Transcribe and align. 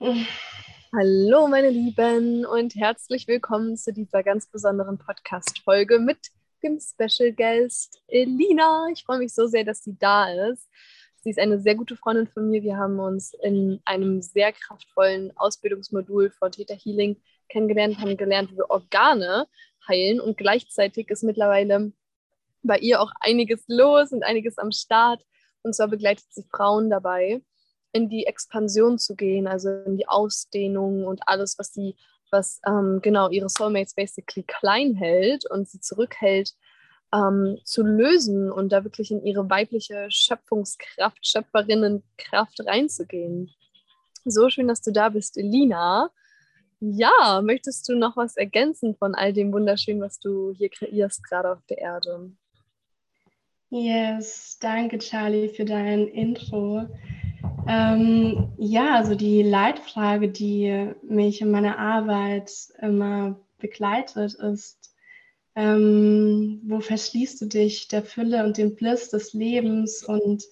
Hallo, 0.00 1.48
meine 1.48 1.70
Lieben, 1.70 2.46
und 2.46 2.76
herzlich 2.76 3.26
willkommen 3.26 3.76
zu 3.76 3.92
dieser 3.92 4.22
ganz 4.22 4.46
besonderen 4.46 4.96
Podcast-Folge 4.96 5.98
mit 5.98 6.18
dem 6.62 6.78
Special 6.78 7.32
Guest 7.32 8.00
Elina. 8.06 8.86
Ich 8.92 9.02
freue 9.02 9.18
mich 9.18 9.34
so 9.34 9.48
sehr, 9.48 9.64
dass 9.64 9.82
sie 9.82 9.96
da 9.98 10.32
ist. 10.50 10.68
Sie 11.22 11.30
ist 11.30 11.40
eine 11.40 11.58
sehr 11.58 11.74
gute 11.74 11.96
Freundin 11.96 12.28
von 12.28 12.48
mir. 12.48 12.62
Wir 12.62 12.76
haben 12.76 13.00
uns 13.00 13.34
in 13.42 13.80
einem 13.86 14.22
sehr 14.22 14.52
kraftvollen 14.52 15.36
Ausbildungsmodul 15.36 16.30
von 16.30 16.52
Theta 16.52 16.74
Healing 16.74 17.20
kennengelernt, 17.48 17.98
haben 17.98 18.16
gelernt, 18.16 18.52
wie 18.52 18.58
wir 18.58 18.70
Organe 18.70 19.48
heilen 19.88 20.20
und 20.20 20.38
gleichzeitig 20.38 21.10
ist 21.10 21.24
mittlerweile 21.24 21.92
bei 22.62 22.78
ihr 22.78 23.00
auch 23.00 23.10
einiges 23.18 23.64
los 23.66 24.12
und 24.12 24.22
einiges 24.22 24.58
am 24.58 24.70
Start. 24.70 25.24
Und 25.62 25.74
zwar 25.74 25.88
begleitet 25.88 26.26
sie 26.30 26.44
Frauen 26.44 26.88
dabei, 26.88 27.42
in 27.92 28.08
die 28.08 28.26
Expansion 28.26 28.98
zu 28.98 29.16
gehen, 29.16 29.46
also 29.46 29.70
in 29.70 29.96
die 29.96 30.08
Ausdehnung 30.08 31.04
und 31.04 31.20
alles, 31.26 31.58
was 31.58 31.72
sie, 31.72 31.96
was 32.30 32.60
ähm, 32.66 33.00
genau 33.02 33.30
ihre 33.30 33.48
Soulmates 33.48 33.94
basically 33.94 34.44
klein 34.44 34.94
hält 34.94 35.50
und 35.50 35.68
sie 35.68 35.80
zurückhält, 35.80 36.54
ähm, 37.12 37.58
zu 37.64 37.82
lösen 37.82 38.52
und 38.52 38.70
da 38.70 38.84
wirklich 38.84 39.10
in 39.10 39.24
ihre 39.24 39.48
weibliche 39.48 40.06
Schöpfungskraft, 40.10 41.26
Schöpferinnenkraft 41.26 42.60
reinzugehen. 42.66 43.50
So 44.24 44.50
schön, 44.50 44.68
dass 44.68 44.82
du 44.82 44.92
da 44.92 45.08
bist, 45.08 45.38
Elina. 45.38 46.10
Ja, 46.80 47.40
möchtest 47.42 47.88
du 47.88 47.96
noch 47.96 48.16
was 48.16 48.36
ergänzen 48.36 48.94
von 48.94 49.14
all 49.14 49.32
dem 49.32 49.52
Wunderschönen, 49.52 50.00
was 50.00 50.20
du 50.20 50.52
hier 50.52 50.68
kreierst, 50.68 51.24
gerade 51.24 51.52
auf 51.52 51.64
der 51.68 51.78
Erde? 51.78 52.30
Yes, 53.70 54.58
danke 54.60 54.98
Charlie 54.98 55.48
für 55.48 55.64
dein 55.64 56.06
Intro. 56.08 56.86
Ähm, 57.70 58.48
ja, 58.56 58.94
also 58.94 59.14
die 59.14 59.42
Leitfrage, 59.42 60.30
die 60.30 60.94
mich 61.02 61.42
in 61.42 61.50
meiner 61.50 61.78
Arbeit 61.78 62.50
immer 62.80 63.38
begleitet, 63.58 64.34
ist, 64.34 64.94
ähm, 65.54 66.62
wo 66.64 66.80
verschließt 66.80 67.42
du 67.42 67.46
dich 67.46 67.88
der 67.88 68.02
Fülle 68.02 68.44
und 68.44 68.56
dem 68.56 68.74
Bliss 68.74 69.10
des 69.10 69.34
Lebens 69.34 70.02
und 70.02 70.44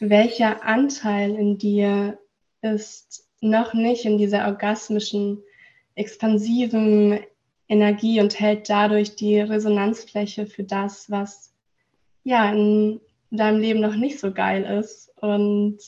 welcher 0.00 0.64
Anteil 0.64 1.36
in 1.36 1.56
dir 1.56 2.18
ist 2.62 3.28
noch 3.40 3.72
nicht 3.72 4.04
in 4.04 4.18
dieser 4.18 4.46
orgasmischen, 4.46 5.42
expansiven 5.94 7.20
Energie 7.68 8.20
und 8.20 8.40
hält 8.40 8.68
dadurch 8.68 9.14
die 9.14 9.38
Resonanzfläche 9.38 10.46
für 10.46 10.64
das, 10.64 11.10
was 11.12 11.54
ja 12.24 12.50
in 12.50 13.00
deinem 13.30 13.60
Leben 13.60 13.80
noch 13.80 13.94
nicht 13.94 14.18
so 14.18 14.32
geil 14.32 14.64
ist? 14.64 15.12
Und 15.20 15.78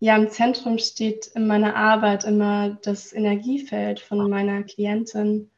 ja, 0.00 0.16
im 0.16 0.30
Zentrum 0.30 0.78
steht 0.78 1.26
in 1.34 1.46
meiner 1.46 1.76
Arbeit 1.76 2.24
immer 2.24 2.78
das 2.82 3.12
Energiefeld 3.12 4.00
von 4.00 4.30
meiner 4.30 4.62
Klientin 4.62 5.50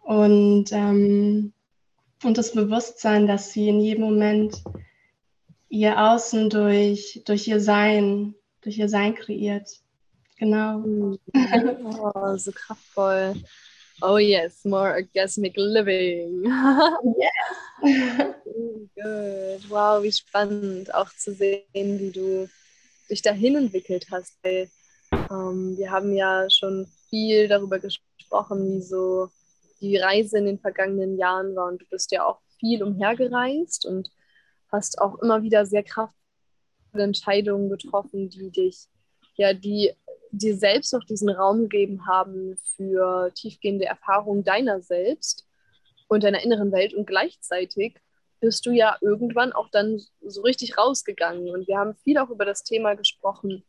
und, 0.00 0.72
ähm, 0.72 1.52
und 2.24 2.38
das 2.38 2.52
Bewusstsein, 2.52 3.26
dass 3.26 3.52
sie 3.52 3.68
in 3.68 3.80
jedem 3.80 4.04
Moment 4.04 4.64
ihr 5.68 6.02
Außen 6.10 6.48
durch, 6.48 7.20
durch 7.26 7.46
ihr 7.48 7.60
Sein, 7.60 8.34
durch 8.62 8.78
ihr 8.78 8.88
Sein 8.88 9.14
kreiert. 9.14 9.68
Genau. 10.38 10.82
Oh, 11.34 12.36
so 12.36 12.52
kraftvoll. 12.52 13.34
Oh 14.02 14.18
yes, 14.18 14.64
more 14.64 14.92
orgasmic 14.92 15.54
living. 15.56 16.44
yes. 17.18 18.34
Good. 18.94 19.70
Wow, 19.70 20.02
wie 20.02 20.12
spannend 20.12 20.94
auch 20.94 21.10
zu 21.14 21.32
sehen, 21.34 21.62
wie 21.74 22.10
du 22.10 22.48
dich 23.10 23.22
dahin 23.22 23.56
entwickelt 23.56 24.06
hast. 24.10 24.38
Weil 24.42 24.70
ähm, 25.30 25.76
wir 25.76 25.90
haben 25.90 26.14
ja 26.14 26.48
schon 26.50 26.86
viel 27.08 27.48
darüber 27.48 27.78
gesprochen, 27.78 28.76
wie 28.76 28.82
so 28.82 29.28
die 29.80 29.96
Reise 29.96 30.38
in 30.38 30.46
den 30.46 30.58
vergangenen 30.58 31.18
Jahren 31.18 31.54
war. 31.54 31.68
Und 31.68 31.82
du 31.82 31.86
bist 31.90 32.12
ja 32.12 32.24
auch 32.24 32.40
viel 32.58 32.82
umhergereist 32.82 33.86
und 33.86 34.10
hast 34.70 35.00
auch 35.00 35.20
immer 35.20 35.42
wieder 35.42 35.66
sehr 35.66 35.82
kraftvolle 35.82 37.04
Entscheidungen 37.04 37.68
getroffen, 37.68 38.28
die 38.30 38.50
dich, 38.50 38.86
ja, 39.36 39.52
die 39.52 39.92
dir 40.32 40.56
selbst 40.56 40.94
auch 40.94 41.04
diesen 41.04 41.30
Raum 41.30 41.68
gegeben 41.68 42.06
haben 42.06 42.56
für 42.76 43.32
tiefgehende 43.34 43.86
Erfahrungen 43.86 44.44
deiner 44.44 44.80
selbst 44.82 45.46
und 46.08 46.24
deiner 46.24 46.42
inneren 46.42 46.72
Welt 46.72 46.94
und 46.94 47.06
gleichzeitig 47.06 47.96
bist 48.46 48.64
du 48.64 48.70
ja 48.70 48.96
irgendwann 49.00 49.52
auch 49.52 49.68
dann 49.70 50.00
so 50.24 50.42
richtig 50.42 50.78
rausgegangen. 50.78 51.50
Und 51.50 51.66
wir 51.66 51.78
haben 51.78 51.96
viel 51.96 52.16
auch 52.16 52.30
über 52.30 52.44
das 52.44 52.62
Thema 52.62 52.94
gesprochen, 52.94 53.64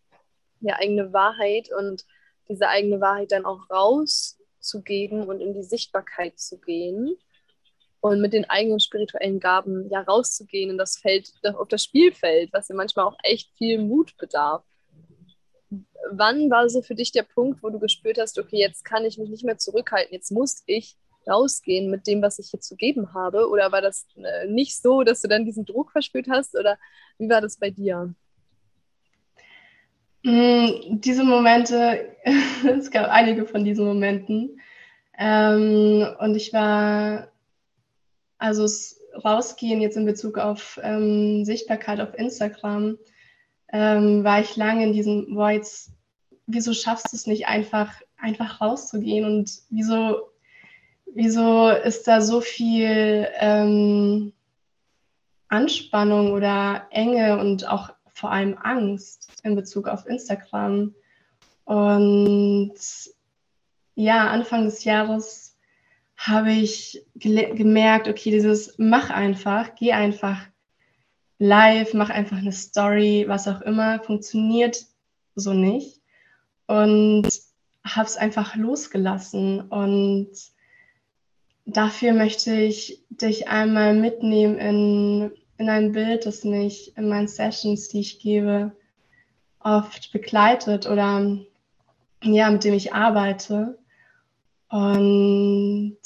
die 0.59 0.71
eigene 0.71 1.13
Wahrheit 1.13 1.69
und 1.75 2.05
diese 2.47 2.67
eigene 2.67 3.01
Wahrheit 3.01 3.31
dann 3.31 3.43
auch 3.43 3.67
rauszugeben 3.71 5.27
und 5.27 5.41
in 5.41 5.55
die 5.55 5.63
Sichtbarkeit 5.63 6.37
zu 6.37 6.59
gehen 6.59 7.17
und 8.01 8.21
mit 8.21 8.33
den 8.33 8.47
eigenen 8.47 8.79
spirituellen 8.79 9.39
Gaben 9.39 9.89
ja 9.89 10.01
rauszugehen 10.01 10.69
in 10.69 10.77
das 10.77 10.99
Feld, 10.99 11.33
auf 11.43 11.69
das 11.69 11.83
Spielfeld, 11.83 12.53
was 12.53 12.67
ja 12.67 12.75
manchmal 12.75 13.05
auch 13.05 13.17
echt 13.23 13.49
viel 13.57 13.79
Mut 13.79 14.15
bedarf. 14.17 14.63
Wann 16.11 16.51
war 16.51 16.69
so 16.69 16.83
für 16.83 16.93
dich 16.93 17.11
der 17.11 17.23
Punkt, 17.23 17.63
wo 17.63 17.71
du 17.71 17.79
gespürt 17.79 18.19
hast, 18.19 18.37
okay, 18.37 18.59
jetzt 18.59 18.85
kann 18.85 19.05
ich 19.05 19.17
mich 19.17 19.31
nicht 19.31 19.43
mehr 19.43 19.57
zurückhalten, 19.57 20.13
jetzt 20.13 20.31
muss 20.31 20.61
ich 20.67 20.95
rausgehen 21.27 21.89
mit 21.89 22.07
dem, 22.07 22.21
was 22.21 22.39
ich 22.39 22.49
hier 22.49 22.59
zu 22.59 22.75
geben 22.75 23.13
habe? 23.13 23.49
Oder 23.49 23.71
war 23.71 23.81
das 23.81 24.05
äh, 24.15 24.47
nicht 24.47 24.81
so, 24.81 25.03
dass 25.03 25.21
du 25.21 25.27
dann 25.27 25.45
diesen 25.45 25.65
Druck 25.65 25.91
verspürt 25.91 26.27
hast? 26.29 26.57
Oder 26.57 26.77
wie 27.17 27.29
war 27.29 27.41
das 27.41 27.57
bei 27.57 27.69
dir? 27.69 28.13
Mm, 30.23 30.99
diese 30.99 31.23
Momente, 31.23 32.15
es 32.77 32.91
gab 32.91 33.09
einige 33.09 33.45
von 33.45 33.63
diesen 33.63 33.85
Momenten. 33.85 34.59
Ähm, 35.17 36.05
und 36.19 36.35
ich 36.35 36.53
war, 36.53 37.31
also 38.37 38.63
das 38.63 38.99
rausgehen 39.23 39.81
jetzt 39.81 39.97
in 39.97 40.05
Bezug 40.05 40.37
auf 40.37 40.79
ähm, 40.83 41.43
Sichtbarkeit 41.45 41.99
auf 42.01 42.13
Instagram, 42.17 42.97
ähm, 43.71 44.23
war 44.23 44.41
ich 44.41 44.55
lange 44.55 44.83
in 44.83 44.93
diesem, 44.93 45.33
boah, 45.33 45.51
jetzt, 45.51 45.91
wieso 46.45 46.73
schaffst 46.73 47.11
du 47.11 47.17
es 47.17 47.27
nicht 47.27 47.47
einfach, 47.47 47.93
einfach 48.17 48.61
rauszugehen 48.61 49.25
und 49.25 49.51
wieso 49.69 50.29
wieso 51.13 51.69
ist 51.69 52.07
da 52.07 52.21
so 52.21 52.41
viel 52.41 53.27
ähm, 53.39 54.33
Anspannung 55.47 56.33
oder 56.33 56.87
Enge 56.91 57.39
und 57.39 57.67
auch 57.67 57.91
vor 58.13 58.31
allem 58.31 58.57
Angst 58.57 59.31
in 59.43 59.55
Bezug 59.55 59.87
auf 59.87 60.05
Instagram? 60.05 60.93
Und 61.65 62.73
ja, 63.95 64.27
Anfang 64.27 64.65
des 64.65 64.83
Jahres 64.83 65.57
habe 66.15 66.51
ich 66.51 67.05
gemerkt, 67.15 68.07
okay, 68.07 68.31
dieses 68.31 68.75
mach 68.77 69.09
einfach, 69.09 69.75
geh 69.75 69.91
einfach 69.93 70.39
live, 71.39 71.93
mach 71.93 72.09
einfach 72.09 72.37
eine 72.37 72.51
Story, 72.51 73.25
was 73.27 73.47
auch 73.47 73.61
immer, 73.61 73.99
funktioniert 73.99 74.85
so 75.35 75.53
nicht. 75.53 76.01
Und 76.65 77.27
habe 77.83 78.07
es 78.07 78.17
einfach 78.17 78.55
losgelassen 78.55 79.61
und 79.61 80.29
dafür 81.67 82.13
möchte 82.13 82.53
ich 82.55 83.03
dich 83.09 83.49
einmal 83.49 83.93
mitnehmen 83.93 84.57
in, 84.57 85.31
in 85.57 85.69
ein 85.69 85.91
Bild, 85.91 86.25
das 86.25 86.43
mich 86.43 86.97
in 86.97 87.09
meinen 87.09 87.27
Sessions, 87.27 87.89
die 87.89 87.99
ich 87.99 88.19
gebe, 88.19 88.71
oft 89.59 90.11
begleitet 90.13 90.87
oder 90.87 91.37
ja, 92.23 92.49
mit 92.49 92.63
dem 92.63 92.73
ich 92.73 92.93
arbeite. 92.93 93.77
Und 94.69 95.97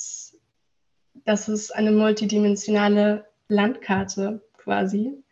das 1.25 1.47
ist 1.47 1.75
eine 1.75 1.91
multidimensionale 1.91 3.25
Landkarte 3.47 4.41
quasi. 4.57 5.23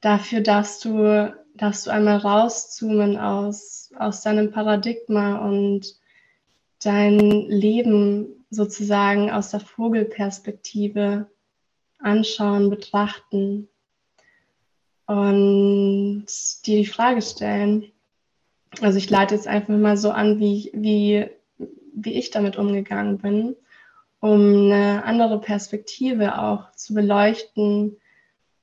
Dafür 0.00 0.40
darfst 0.42 0.84
du, 0.84 1.34
darfst 1.54 1.86
du 1.86 1.90
einmal 1.90 2.18
rauszoomen 2.18 3.16
aus, 3.16 3.90
aus 3.96 4.22
deinem 4.22 4.50
Paradigma 4.50 5.36
und 5.38 6.01
dein 6.84 7.18
Leben 7.48 8.44
sozusagen 8.50 9.30
aus 9.30 9.50
der 9.50 9.60
Vogelperspektive 9.60 11.26
anschauen, 11.98 12.70
betrachten 12.70 13.68
und 15.06 16.26
dir 16.66 16.76
die 16.76 16.86
Frage 16.86 17.22
stellen. 17.22 17.90
Also 18.80 18.98
ich 18.98 19.10
leite 19.10 19.34
jetzt 19.34 19.46
einfach 19.46 19.76
mal 19.76 19.96
so 19.96 20.10
an, 20.10 20.40
wie, 20.40 20.70
wie, 20.74 21.26
wie 21.94 22.14
ich 22.14 22.30
damit 22.30 22.56
umgegangen 22.56 23.18
bin, 23.18 23.56
um 24.20 24.70
eine 24.70 25.04
andere 25.04 25.40
Perspektive 25.40 26.38
auch 26.38 26.72
zu 26.72 26.94
beleuchten, 26.94 27.96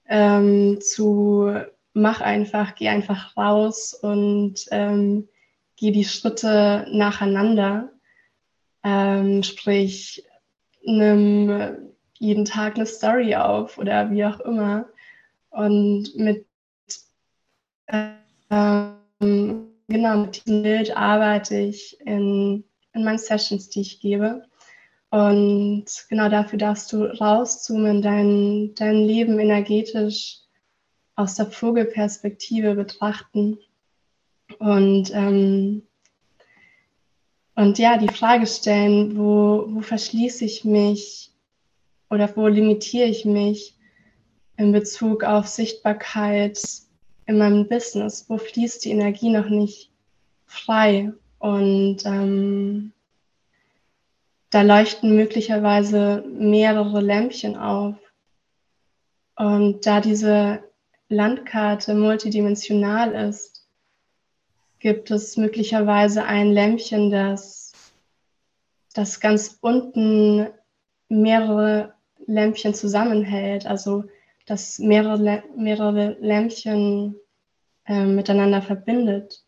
ähm, 0.08 0.80
zu 0.82 1.54
mach 1.94 2.22
einfach, 2.22 2.76
geh 2.76 2.90
einfach 2.90 3.38
raus 3.38 3.94
und 3.94 4.66
ähm, 4.72 5.28
geh 5.76 5.92
die 5.92 6.06
Schritte 6.06 6.88
nacheinander 6.92 7.92
ähm, 8.84 9.44
sprich, 9.44 10.26
nimm 10.84 11.92
jeden 12.18 12.46
Tag 12.46 12.76
eine 12.76 12.86
Story 12.86 13.36
auf 13.36 13.78
oder 13.78 14.12
wie 14.12 14.26
auch 14.26 14.40
immer. 14.42 14.90
Und 15.50 16.16
mit 16.16 16.46
ähm, 17.88 19.70
genau 19.88 20.18
mit 20.18 20.46
diesem 20.46 20.64
Bild 20.64 20.96
arbeite 20.96 21.58
ich 21.58 22.00
in, 22.02 22.64
in 22.94 23.04
meinen 23.04 23.18
Sessions, 23.18 23.70
die 23.70 23.82
ich 23.82 24.00
gebe. 24.00 24.44
Und 25.12 25.86
genau 26.10 26.30
dafür 26.30 26.60
darfst 26.60 26.92
du 26.94 27.04
rauszoomen, 27.04 28.02
dein, 28.02 28.76
dein 28.76 28.96
Leben 28.96 29.40
energetisch 29.40 30.42
aus 31.16 31.36
der 31.36 31.48
Vogelperspektive 31.48 32.76
betrachten. 32.76 33.58
Und, 34.60 35.12
ähm, 35.14 35.89
und 37.60 37.78
ja, 37.78 37.98
die 37.98 38.08
Frage 38.08 38.48
stellen, 38.48 39.18
wo, 39.18 39.66
wo 39.68 39.82
verschließe 39.82 40.46
ich 40.46 40.64
mich 40.64 41.30
oder 42.10 42.34
wo 42.38 42.48
limitiere 42.48 43.10
ich 43.10 43.26
mich 43.26 43.76
in 44.56 44.72
Bezug 44.72 45.26
auf 45.26 45.46
Sichtbarkeit 45.46 46.58
in 47.26 47.38
meinem 47.38 47.68
Business? 47.68 48.30
Wo 48.30 48.38
fließt 48.38 48.86
die 48.86 48.92
Energie 48.92 49.30
noch 49.30 49.50
nicht 49.50 49.92
frei? 50.46 51.12
Und 51.40 51.98
ähm, 52.06 52.94
da 54.52 54.62
leuchten 54.62 55.18
möglicherweise 55.18 56.24
mehrere 56.30 57.02
Lämpchen 57.02 57.58
auf. 57.58 57.96
Und 59.36 59.86
da 59.86 60.00
diese 60.00 60.64
Landkarte 61.10 61.94
multidimensional 61.94 63.12
ist, 63.12 63.59
gibt 64.80 65.12
es 65.12 65.38
möglicherweise 65.38 66.24
ein 66.24 66.52
Lämpchen, 66.52 67.12
das, 67.12 67.74
das 68.94 69.20
ganz 69.20 69.58
unten 69.62 70.48
mehrere 71.10 71.94
Lämpchen 72.26 72.74
zusammenhält, 72.74 73.66
also 73.66 74.06
das 74.46 74.80
mehrere, 74.80 75.44
mehrere 75.56 76.18
Lämpchen 76.20 77.16
äh, 77.86 78.06
miteinander 78.06 78.62
verbindet. 78.62 79.44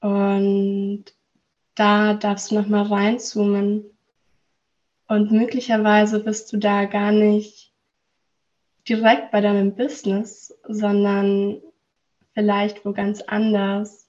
Und 0.00 1.04
da 1.74 2.14
darfst 2.14 2.50
du 2.50 2.56
nochmal 2.56 2.86
reinzoomen 2.86 3.84
und 5.08 5.32
möglicherweise 5.32 6.20
bist 6.20 6.52
du 6.52 6.56
da 6.56 6.84
gar 6.84 7.12
nicht 7.12 7.72
direkt 8.88 9.30
bei 9.30 9.40
deinem 9.40 9.74
Business, 9.74 10.56
sondern 10.68 11.60
vielleicht 12.32 12.84
wo 12.84 12.92
ganz 12.92 13.20
anders. 13.22 14.03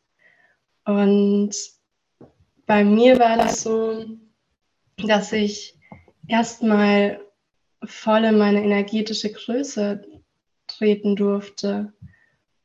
Und 0.85 1.51
bei 2.65 2.83
mir 2.83 3.19
war 3.19 3.37
das 3.37 3.63
so, 3.63 4.05
dass 4.97 5.33
ich 5.33 5.77
erstmal 6.27 7.19
voll 7.83 8.23
in 8.23 8.37
meine 8.37 8.63
energetische 8.63 9.31
Größe 9.31 10.05
treten 10.67 11.15
durfte 11.15 11.93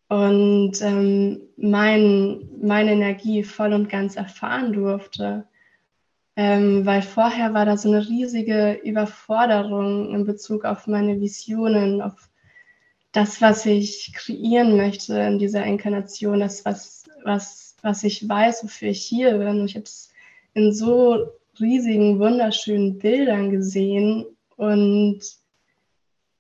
und 0.09 0.73
ähm, 0.81 1.43
mein, 1.57 2.49
meine 2.61 2.93
Energie 2.93 3.45
voll 3.45 3.73
und 3.73 3.89
ganz 3.89 4.17
erfahren 4.17 4.73
durfte. 4.73 5.47
Ähm, 6.37 6.87
weil 6.87 7.03
vorher 7.03 7.55
war 7.55 7.67
da 7.67 7.77
so 7.77 7.89
eine 7.89 8.07
riesige 8.09 8.81
Überforderung 8.83 10.15
in 10.15 10.25
Bezug 10.25 10.65
auf 10.65 10.87
meine 10.87 11.21
Visionen, 11.21 12.01
auf 12.01 12.31
das, 13.13 13.43
was 13.43 13.67
ich 13.67 14.13
kreieren 14.15 14.77
möchte 14.77 15.19
in 15.19 15.39
dieser 15.39 15.65
Inkarnation, 15.65 16.41
das, 16.41 16.65
was, 16.65 17.05
was, 17.25 17.70
was 17.83 18.05
ich 18.05 18.29
weiß, 18.29 18.65
wofür 18.65 18.89
ich 18.89 19.03
hier 19.03 19.39
bin. 19.39 19.65
Ich 19.65 19.75
habe 19.75 19.85
es 19.85 20.13
in 20.55 20.73
so 20.73 21.29
riesigen, 21.59 22.19
wunderschönen 22.19 22.99
Bildern 22.99 23.51
gesehen 23.51 24.27
und 24.57 25.21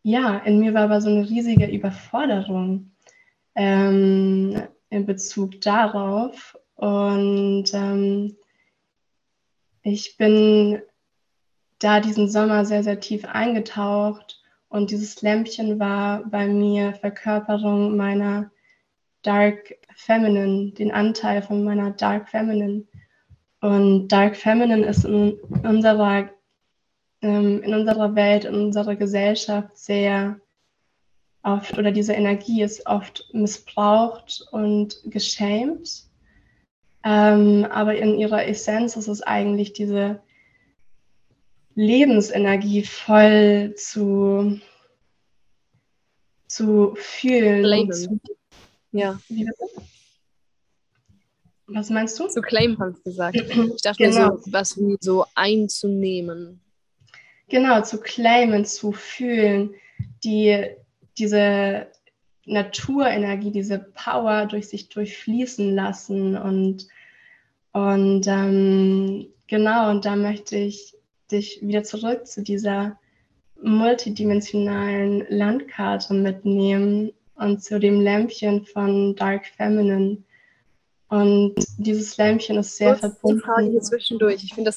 ja, 0.03 0.39
in 0.39 0.61
mir 0.61 0.73
war 0.75 0.83
aber 0.85 1.01
so 1.01 1.11
eine 1.11 1.29
riesige 1.29 1.67
Überforderung 1.67 2.91
ähm, 3.55 4.63
in 4.89 5.07
Bezug 5.07 5.61
darauf. 5.61 6.57
Und 6.77 7.67
ähm, 7.75 8.37
ich 9.83 10.17
bin 10.17 10.81
da 11.79 12.01
diesen 12.01 12.29
Sommer 12.31 12.65
sehr, 12.65 12.83
sehr 12.83 13.01
tief 13.01 13.25
eingetaucht 13.27 14.41
und 14.69 14.91
dieses 14.91 15.21
Lämpchen 15.23 15.79
war 15.79 16.25
bei 16.25 16.47
mir 16.47 16.95
Verkörperung 16.95 17.97
meiner 17.97 18.51
Dark 19.23 19.77
Feminine, 19.95 20.73
den 20.73 20.91
Anteil 20.91 21.43
von 21.43 21.65
meiner 21.65 21.91
Dark 21.91 22.29
Feminine. 22.29 22.85
Und 23.61 24.09
Dark 24.09 24.37
Feminine 24.37 24.87
ist 24.87 25.05
in 25.05 25.35
unserer, 25.63 26.31
ähm, 27.21 27.63
in 27.63 27.75
unserer 27.75 28.15
Welt, 28.15 28.45
in 28.45 28.55
unserer 28.55 28.97
Gesellschaft 28.97 29.77
sehr 29.77 30.41
oft, 31.43 31.79
oder 31.79 31.93
diese 31.93 32.15
Energie 32.15 32.63
ist 32.63 32.87
oft 32.87 33.29
missbraucht 33.33 34.47
und 34.51 35.01
geschämt. 35.05 36.07
Ähm, 37.03 37.67
aber 37.71 37.97
in 37.97 38.19
ihrer 38.19 38.47
Essenz 38.47 38.97
ist 38.97 39.09
es 39.09 39.23
eigentlich 39.23 39.73
diese 39.73 40.23
Lebensenergie 41.75 42.85
voll 42.85 43.75
zu, 43.77 44.61
zu 46.47 46.95
fühlen. 46.97 47.91
Zu, 47.93 48.21
ja. 48.93 49.19
Was 51.67 51.91
meinst 51.91 52.19
du? 52.19 52.27
Zu 52.27 52.43
claimen, 52.43 52.79
hast 52.79 52.99
du 52.99 53.03
gesagt. 53.05 53.37
Ich 53.75 53.83
dachte 53.83 54.05
genau. 54.05 54.37
so, 54.37 54.53
was 54.53 54.77
wie 54.77 54.97
so 55.01 55.25
einzunehmen. 55.35 56.61
Genau, 57.49 57.83
zu 57.83 58.01
claimen, 58.01 58.65
zu 58.65 58.93
fühlen, 58.93 59.75
die, 60.25 60.67
diese 61.19 61.89
Naturenergie, 62.45 63.51
diese 63.51 63.79
Power 63.79 64.47
durch 64.47 64.69
sich 64.69 64.89
durchfließen 64.89 65.75
lassen 65.75 66.37
und, 66.37 66.89
und 67.73 68.27
ähm, 68.27 69.29
genau, 69.47 69.91
und 69.91 70.05
da 70.05 70.17
möchte 70.17 70.57
ich 70.57 70.95
dich 71.31 71.61
wieder 71.63 71.85
zurück 71.85 72.27
zu 72.27 72.43
dieser 72.43 72.99
multidimensionalen 73.63 75.27
Landkarte 75.29 76.15
mitnehmen 76.15 77.13
und 77.41 77.63
zu 77.63 77.81
dem 77.81 78.01
Lämpchen 78.01 78.67
von 78.67 79.17
Dark 79.17 79.47
Feminine. 79.47 80.19
Und 81.09 81.55
dieses 81.79 82.17
Lämpchen 82.19 82.59
ist 82.59 82.77
sehr 82.77 82.91
Kurz 82.91 83.01
verbunden. 83.01 83.41
Frage 83.41 83.71
hier 83.71 83.81
zwischendurch. 83.81 84.45
Ich 84.45 84.55
finde 84.55 84.71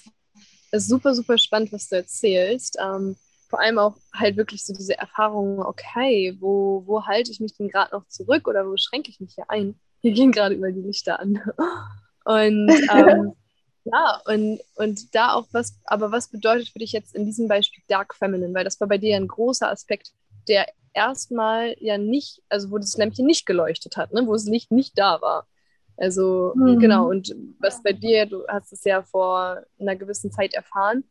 das 0.71 0.87
super, 0.87 1.13
super 1.13 1.37
spannend, 1.37 1.73
was 1.73 1.89
du 1.89 1.97
erzählst. 1.97 2.77
Ähm, 2.81 3.17
vor 3.49 3.59
allem 3.59 3.77
auch 3.77 3.97
halt 4.13 4.37
wirklich 4.37 4.63
so 4.63 4.73
diese 4.73 4.97
Erfahrung, 4.97 5.59
okay, 5.61 6.35
wo, 6.39 6.83
wo 6.85 7.05
halte 7.05 7.31
ich 7.31 7.39
mich 7.39 7.55
denn 7.55 7.67
gerade 7.67 7.93
noch 7.93 8.07
zurück 8.07 8.47
oder 8.47 8.65
wo 8.65 8.75
schränke 8.77 9.11
ich 9.11 9.19
mich 9.19 9.35
hier 9.35 9.45
ein? 9.49 9.75
Hier 10.01 10.13
gehen 10.13 10.31
gerade 10.31 10.55
immer 10.55 10.71
die 10.71 10.81
Lichter 10.81 11.19
an. 11.19 11.39
Und 12.25 12.71
ähm, 12.93 13.33
ja, 13.83 14.21
und, 14.25 14.61
und 14.75 15.13
da 15.13 15.33
auch 15.33 15.45
was, 15.51 15.77
aber 15.83 16.13
was 16.13 16.29
bedeutet 16.29 16.69
für 16.69 16.79
dich 16.79 16.93
jetzt 16.93 17.13
in 17.13 17.25
diesem 17.25 17.49
Beispiel 17.49 17.83
Dark 17.89 18.15
Feminine? 18.15 18.53
Weil 18.53 18.63
das 18.63 18.79
war 18.79 18.87
bei 18.87 18.97
dir 18.97 19.17
ein 19.17 19.27
großer 19.27 19.69
Aspekt, 19.69 20.13
der 20.47 20.67
erstmal 20.93 21.75
ja 21.79 21.97
nicht, 21.97 22.41
also 22.49 22.71
wo 22.71 22.77
das 22.77 22.97
Lämpchen 22.97 23.25
nicht 23.25 23.45
geleuchtet 23.45 23.97
hat, 23.97 24.13
ne? 24.13 24.25
wo 24.25 24.33
das 24.33 24.45
Licht 24.45 24.71
nicht 24.71 24.97
da 24.97 25.21
war. 25.21 25.47
Also 25.97 26.53
mhm. 26.55 26.79
genau, 26.79 27.09
und 27.09 27.35
was 27.59 27.83
bei 27.83 27.93
dir, 27.93 28.25
du 28.25 28.45
hast 28.47 28.73
es 28.73 28.83
ja 28.83 29.03
vor 29.03 29.61
einer 29.79 29.95
gewissen 29.95 30.31
Zeit 30.31 30.53
erfahren, 30.53 31.03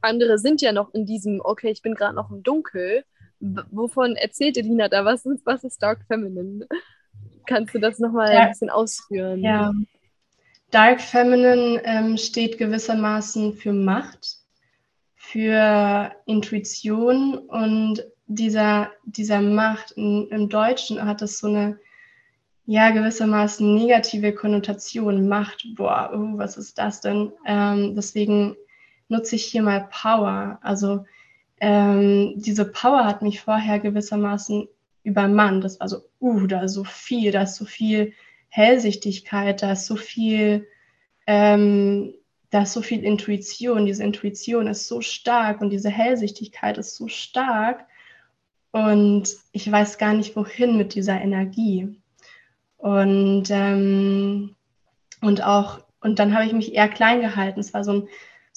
andere 0.00 0.38
sind 0.38 0.60
ja 0.60 0.72
noch 0.72 0.94
in 0.94 1.06
diesem, 1.06 1.40
okay, 1.42 1.70
ich 1.70 1.82
bin 1.82 1.94
gerade 1.94 2.14
noch 2.14 2.30
im 2.30 2.42
Dunkel. 2.42 3.04
Wovon 3.40 4.16
erzählt 4.16 4.56
Elina 4.56 4.88
da? 4.88 5.04
Was 5.04 5.24
ist, 5.24 5.46
was 5.46 5.64
ist 5.64 5.82
Dark 5.82 6.00
Feminine? 6.06 6.66
Kannst 7.46 7.74
du 7.74 7.78
das 7.78 7.98
nochmal 7.98 8.32
ja. 8.32 8.40
ein 8.40 8.48
bisschen 8.50 8.70
ausführen? 8.70 9.42
Ja. 9.42 9.72
Dark 10.70 11.00
Feminine 11.00 11.80
ähm, 11.84 12.16
steht 12.16 12.58
gewissermaßen 12.58 13.54
für 13.54 13.72
Macht, 13.72 14.36
für 15.14 16.12
Intuition 16.26 17.38
und 17.38 18.04
dieser, 18.28 18.90
dieser 19.04 19.40
Macht 19.40 19.92
in, 19.92 20.28
im 20.28 20.48
Deutschen 20.48 21.04
hat 21.04 21.22
es 21.22 21.38
so 21.38 21.48
eine 21.48 21.78
ja 22.66 22.90
gewissermaßen 22.90 23.74
negative 23.74 24.34
Konnotation. 24.34 25.26
Macht, 25.26 25.66
boah, 25.74 26.10
oh, 26.14 26.36
was 26.36 26.58
ist 26.58 26.76
das 26.78 27.00
denn? 27.00 27.32
Ähm, 27.46 27.94
deswegen 27.96 28.56
nutze 29.08 29.36
ich 29.36 29.46
hier 29.46 29.62
mal 29.62 29.88
Power. 29.90 30.58
Also 30.60 31.06
ähm, 31.60 32.34
diese 32.36 32.66
Power 32.66 33.06
hat 33.06 33.22
mich 33.22 33.40
vorher 33.40 33.78
gewissermaßen 33.78 34.68
übermannt. 35.02 35.64
Das 35.64 35.80
war 35.80 35.88
so, 35.88 36.02
uh, 36.20 36.46
da 36.46 36.62
ist 36.62 36.74
so 36.74 36.84
viel, 36.84 37.32
da 37.32 37.42
ist 37.42 37.56
so 37.56 37.64
viel 37.64 38.12
Hellsichtigkeit, 38.50 39.62
da 39.62 39.72
ist 39.72 39.86
so 39.86 39.96
viel, 39.96 40.66
ähm, 41.26 42.12
da 42.50 42.62
ist 42.62 42.74
so 42.74 42.82
viel 42.82 43.02
Intuition. 43.02 43.86
Diese 43.86 44.04
Intuition 44.04 44.66
ist 44.66 44.86
so 44.86 45.00
stark 45.00 45.62
und 45.62 45.70
diese 45.70 45.88
Hellsichtigkeit 45.88 46.76
ist 46.76 46.96
so 46.96 47.08
stark. 47.08 47.86
Und 48.86 49.36
ich 49.52 49.70
weiß 49.70 49.98
gar 49.98 50.14
nicht, 50.14 50.36
wohin 50.36 50.76
mit 50.76 50.94
dieser 50.94 51.20
Energie. 51.20 52.00
Und, 52.76 53.44
ähm, 53.50 54.54
und 55.20 55.42
auch, 55.44 55.80
und 56.00 56.18
dann 56.18 56.34
habe 56.34 56.46
ich 56.46 56.52
mich 56.52 56.74
eher 56.74 56.88
klein 56.88 57.20
gehalten. 57.20 57.60
Es 57.60 57.74
war 57.74 57.82
so 57.82 57.92
ein 57.92 58.08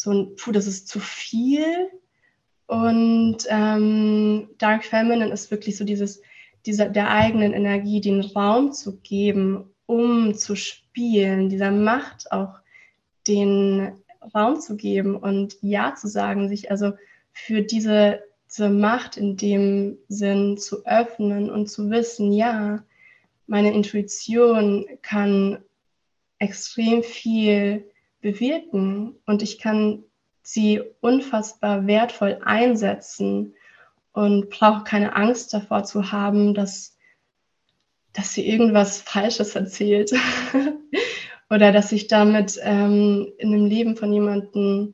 so 0.02 0.12
ein, 0.12 0.36
puh, 0.36 0.52
das 0.52 0.68
ist 0.68 0.88
zu 0.88 1.00
viel. 1.00 1.90
Und 2.66 3.38
ähm, 3.50 4.50
Dark 4.58 4.84
Feminine 4.84 5.32
ist 5.32 5.52
wirklich 5.52 5.78
so 5.78 5.86
dieses, 5.86 6.22
dieser, 6.66 6.90
der 6.90 7.12
eigenen 7.12 7.54
Energie 7.54 8.02
den 8.02 8.22
Raum 8.22 8.72
zu 8.72 9.00
geben, 9.02 9.70
umzuspielen, 9.86 11.50
dieser 11.50 11.72
Macht 11.72 12.32
auch 12.32 12.60
den 13.28 13.92
Raum 14.34 14.60
zu 14.60 14.78
geben 14.78 15.16
und 15.16 15.58
Ja 15.62 15.96
zu 15.96 16.08
sagen, 16.08 16.50
sich 16.50 16.72
also 16.72 16.94
für 17.34 17.62
diese, 17.62 18.24
diese 18.52 18.70
Macht 18.70 19.16
in 19.16 19.38
dem 19.38 19.98
Sinn 20.10 20.58
zu 20.58 20.86
öffnen 20.86 21.50
und 21.50 21.68
zu 21.68 21.90
wissen, 21.90 22.34
ja, 22.34 22.84
meine 23.48 23.74
Intuition 23.74 24.86
kann 25.02 25.60
extrem 26.38 27.02
viel 27.02 27.90
bewirken 28.20 29.16
und 29.26 29.42
ich 29.42 29.58
kann 29.58 30.04
sie 30.44 30.82
unfassbar 31.00 31.88
wertvoll 31.88 32.42
einsetzen 32.44 33.54
und 34.12 34.50
brauche 34.50 34.84
keine 34.84 35.16
Angst 35.16 35.54
davor 35.54 35.86
zu 35.86 36.12
haben, 36.12 36.54
dass, 36.54 36.98
dass 38.12 38.34
sie 38.34 38.46
irgendwas 38.46 39.02
Falsches 39.02 39.56
erzählt 39.56 40.12
oder 41.50 41.72
dass 41.72 41.94
ich 41.94 42.08
damit 42.08 42.60
ähm, 42.62 43.32
in 43.38 43.52
dem 43.52 43.66
Leben 43.66 43.96
von 43.96 44.12
jemandem 44.12 44.94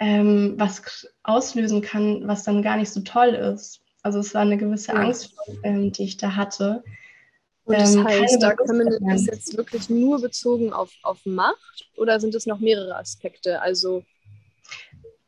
ähm, 0.00 0.54
was 0.56 1.06
auslösen 1.30 1.82
kann, 1.82 2.26
was 2.26 2.44
dann 2.44 2.62
gar 2.62 2.76
nicht 2.76 2.90
so 2.90 3.00
toll 3.00 3.28
ist. 3.28 3.80
Also 4.02 4.18
es 4.18 4.34
war 4.34 4.42
eine 4.42 4.56
gewisse 4.56 4.94
Angst, 4.94 5.34
ähm, 5.62 5.92
die 5.92 6.04
ich 6.04 6.16
da 6.16 6.36
hatte. 6.36 6.82
Und 7.64 7.78
das 7.78 7.94
ähm, 7.94 8.04
heißt, 8.04 8.42
Dark 8.42 8.60
Feminine 8.66 9.14
ist 9.14 9.26
jetzt 9.26 9.56
wirklich 9.56 9.90
nur 9.90 10.20
bezogen 10.20 10.72
auf, 10.72 10.90
auf 11.02 11.18
Macht 11.24 11.88
oder 11.96 12.18
sind 12.18 12.34
es 12.34 12.46
noch 12.46 12.58
mehrere 12.58 12.96
Aspekte? 12.96 13.60
Also 13.60 14.02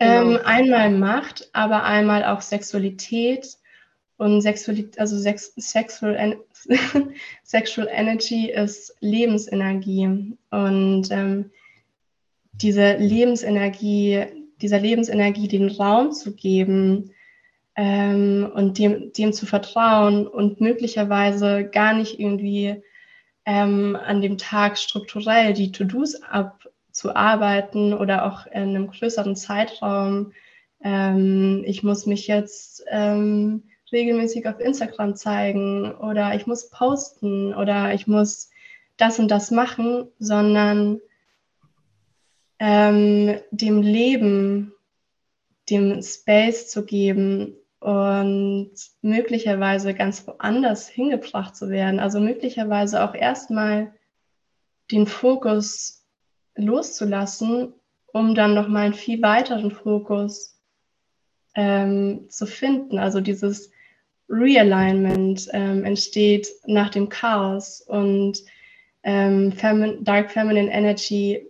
ähm, 0.01 0.31
genau. 0.31 0.41
einmal 0.45 0.91
Macht, 0.91 1.49
aber 1.53 1.85
einmal 1.85 2.25
auch 2.25 2.41
Sexualität 2.41 3.59
und 4.17 4.41
Sexualität, 4.41 4.99
also 4.99 5.19
Sex, 5.19 5.53
Sexual, 5.57 6.39
Sexual 7.45 7.89
Energy 7.91 8.51
ist 8.51 8.97
Lebensenergie 9.01 10.37
und 10.51 11.09
ähm, 11.11 11.51
diese 12.53 12.97
Lebensenergie, 12.97 14.27
dieser 14.63 14.79
Lebensenergie 14.79 15.49
den 15.49 15.69
Raum 15.69 16.13
zu 16.13 16.35
geben 16.35 17.11
ähm, 17.77 18.51
und 18.55 18.79
dem, 18.79 19.13
dem 19.13 19.33
zu 19.33 19.47
vertrauen 19.47 20.27
und 20.27 20.61
möglicherweise 20.61 21.65
gar 21.65 21.95
nicht 21.95 22.21
irgendwie 22.21 22.83
ähm, 23.45 23.97
an 23.97 24.21
dem 24.21 24.39
Tag 24.39 24.79
strukturell 24.79 25.53
die 25.53 25.73
To-Dos 25.73 26.23
abzuarbeiten 26.23 27.93
oder 27.93 28.27
auch 28.27 28.47
in 28.47 28.63
einem 28.63 28.87
größeren 28.89 29.37
Zeitraum. 29.37 30.33
Ähm, 30.83 31.63
ich 31.67 31.83
muss 31.83 32.07
mich 32.07 32.27
jetzt 32.27 32.85
ähm, 32.91 33.65
regelmäßig 33.91 34.47
auf 34.47 34.61
Instagram 34.61 35.17
zeigen 35.17 35.93
oder 35.93 36.35
ich 36.35 36.47
muss 36.47 36.71
posten 36.71 37.55
oder 37.55 37.93
ich 37.95 38.07
muss 38.07 38.51
das 38.97 39.19
und 39.19 39.29
das 39.29 39.51
machen, 39.51 40.09
sondern 40.19 41.01
ähm, 42.65 43.41
dem 43.51 43.83
Leben, 43.83 44.73
dem 45.69 46.01
Space 46.01 46.69
zu 46.69 46.87
geben 46.87 47.57
und 47.81 48.71
möglicherweise 49.01 49.95
ganz 49.95 50.25
woanders 50.29 50.87
hingebracht 50.87 51.57
zu 51.57 51.71
werden. 51.71 51.99
Also 51.99 52.21
möglicherweise 52.21 53.03
auch 53.03 53.17
erstmal 53.17 53.93
den 54.93 55.09
Fokus 55.09 56.07
loszulassen, 56.55 57.73
um 58.13 58.37
dann 58.37 58.55
nochmal 58.55 58.85
einen 58.85 58.95
viel 58.95 59.21
weiteren 59.23 59.73
Fokus 59.73 60.61
ähm, 61.57 62.27
zu 62.29 62.47
finden. 62.47 63.01
Also 63.01 63.21
dieses 63.21 63.73
Realignment 64.29 65.49
ähm, 65.53 65.83
entsteht 65.83 66.47
nach 66.67 66.91
dem 66.91 67.09
Chaos 67.09 67.81
und 67.81 68.39
ähm, 69.03 69.51
Femin 69.51 70.05
Dark 70.05 70.31
Feminine 70.31 70.71
Energy 70.71 71.49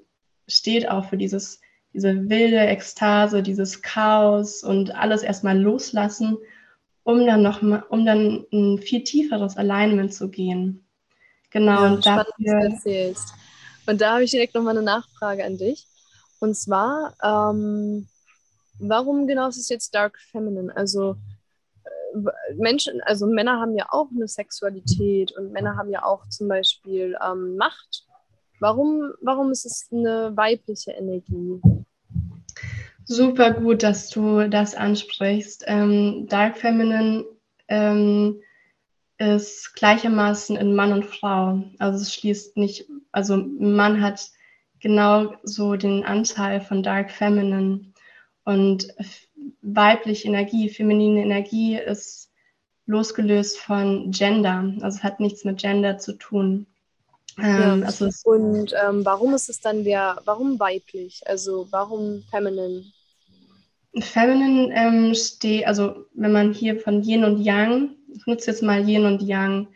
steht 0.48 0.88
auch 0.88 1.06
für 1.06 1.16
dieses, 1.16 1.60
diese 1.92 2.28
wilde 2.28 2.60
Ekstase, 2.60 3.42
dieses 3.42 3.82
Chaos 3.82 4.62
und 4.62 4.94
alles 4.94 5.22
erstmal 5.22 5.58
loslassen, 5.58 6.38
um 7.04 7.26
dann 7.26 7.42
noch 7.42 7.62
mal, 7.62 7.84
um 7.88 8.06
dann 8.06 8.46
ein 8.52 8.78
viel 8.78 9.04
tieferes 9.04 9.56
Alignment 9.56 10.14
zu 10.14 10.28
gehen. 10.28 10.84
Genau, 11.50 11.84
ja, 11.84 11.92
und 11.92 12.06
dafür, 12.06 13.14
Und 13.86 14.00
da 14.00 14.14
habe 14.14 14.24
ich 14.24 14.30
direkt 14.30 14.54
noch 14.54 14.62
mal 14.62 14.70
eine 14.70 14.82
Nachfrage 14.82 15.44
an 15.44 15.58
dich. 15.58 15.86
Und 16.40 16.56
zwar, 16.56 17.14
ähm, 17.22 18.08
warum 18.78 19.26
genau 19.26 19.48
ist 19.48 19.58
es 19.58 19.68
jetzt 19.68 19.94
Dark 19.94 20.18
Feminine? 20.30 20.74
Also 20.74 21.16
äh, 21.84 22.54
Menschen, 22.54 23.00
also 23.02 23.26
Männer 23.26 23.60
haben 23.60 23.76
ja 23.76 23.86
auch 23.90 24.08
eine 24.14 24.26
Sexualität 24.26 25.32
und 25.36 25.52
Männer 25.52 25.76
haben 25.76 25.90
ja 25.90 26.04
auch 26.04 26.26
zum 26.28 26.48
Beispiel 26.48 27.16
ähm, 27.24 27.56
Macht 27.56 28.01
Warum, 28.62 29.12
warum 29.20 29.50
ist 29.50 29.66
es 29.66 29.88
eine 29.90 30.36
weibliche 30.36 30.92
Energie? 30.92 31.60
Super 33.04 33.50
gut, 33.50 33.82
dass 33.82 34.08
du 34.08 34.48
das 34.48 34.76
ansprichst. 34.76 35.64
Ähm, 35.66 36.28
Dark 36.28 36.56
Feminine 36.58 37.24
ähm, 37.66 38.40
ist 39.18 39.74
gleichermaßen 39.74 40.56
in 40.56 40.76
Mann 40.76 40.92
und 40.92 41.06
Frau. 41.06 41.64
Also 41.80 42.02
es 42.02 42.14
schließt 42.14 42.56
nicht, 42.56 42.86
also 43.10 43.36
Mann 43.36 44.00
hat 44.00 44.30
genau 44.78 45.34
so 45.42 45.74
den 45.74 46.04
Anteil 46.04 46.60
von 46.60 46.84
Dark 46.84 47.10
Feminine 47.10 47.92
und 48.44 48.94
weibliche 49.60 50.28
Energie, 50.28 50.68
feminine 50.68 51.20
Energie 51.20 51.78
ist 51.78 52.30
losgelöst 52.86 53.58
von 53.58 54.12
Gender. 54.12 54.72
Also 54.82 54.98
es 54.98 55.02
hat 55.02 55.18
nichts 55.18 55.44
mit 55.44 55.58
Gender 55.58 55.98
zu 55.98 56.12
tun. 56.12 56.68
Ähm, 57.38 57.80
ja. 57.80 57.86
also 57.86 58.08
und 58.24 58.74
ähm, 58.84 59.04
warum 59.04 59.34
ist 59.34 59.48
es 59.48 59.60
dann 59.60 59.84
der, 59.84 60.20
warum 60.24 60.58
weiblich? 60.60 61.22
Also 61.26 61.66
warum 61.70 62.22
feminine? 62.30 62.84
Feminine 64.00 64.72
ähm, 64.74 65.14
steht, 65.14 65.66
also 65.66 66.06
wenn 66.14 66.32
man 66.32 66.52
hier 66.52 66.80
von 66.80 67.02
Yin 67.02 67.24
und 67.24 67.42
Yang, 67.42 67.90
ich 68.14 68.26
nutze 68.26 68.50
jetzt 68.50 68.62
mal 68.62 68.86
Yin 68.88 69.04
und 69.04 69.22
Yang. 69.22 69.68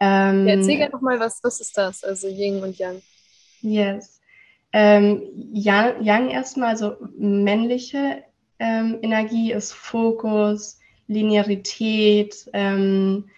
Ähm, 0.00 0.46
ja, 0.46 0.54
erzähl 0.54 0.78
gerne 0.78 0.92
nochmal, 0.92 1.20
was, 1.20 1.40
was 1.42 1.60
ist 1.60 1.76
das, 1.76 2.02
also 2.02 2.28
Yin 2.28 2.62
und 2.62 2.78
Yang? 2.78 3.02
Yes. 3.60 4.20
Ähm, 4.72 5.22
Yang, 5.52 6.02
Yang 6.02 6.30
erstmal, 6.30 6.70
also 6.70 6.96
männliche 7.18 8.24
ähm, 8.58 8.98
Energie 9.02 9.52
ist 9.52 9.72
Fokus, 9.72 10.78
Linearität, 11.06 12.48
ähm, 12.52 13.28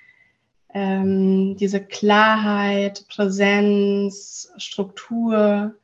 ähm, 0.75 1.57
diese 1.57 1.81
Klarheit, 1.81 3.07
Präsenz, 3.09 4.53
Struktur. 4.57 5.75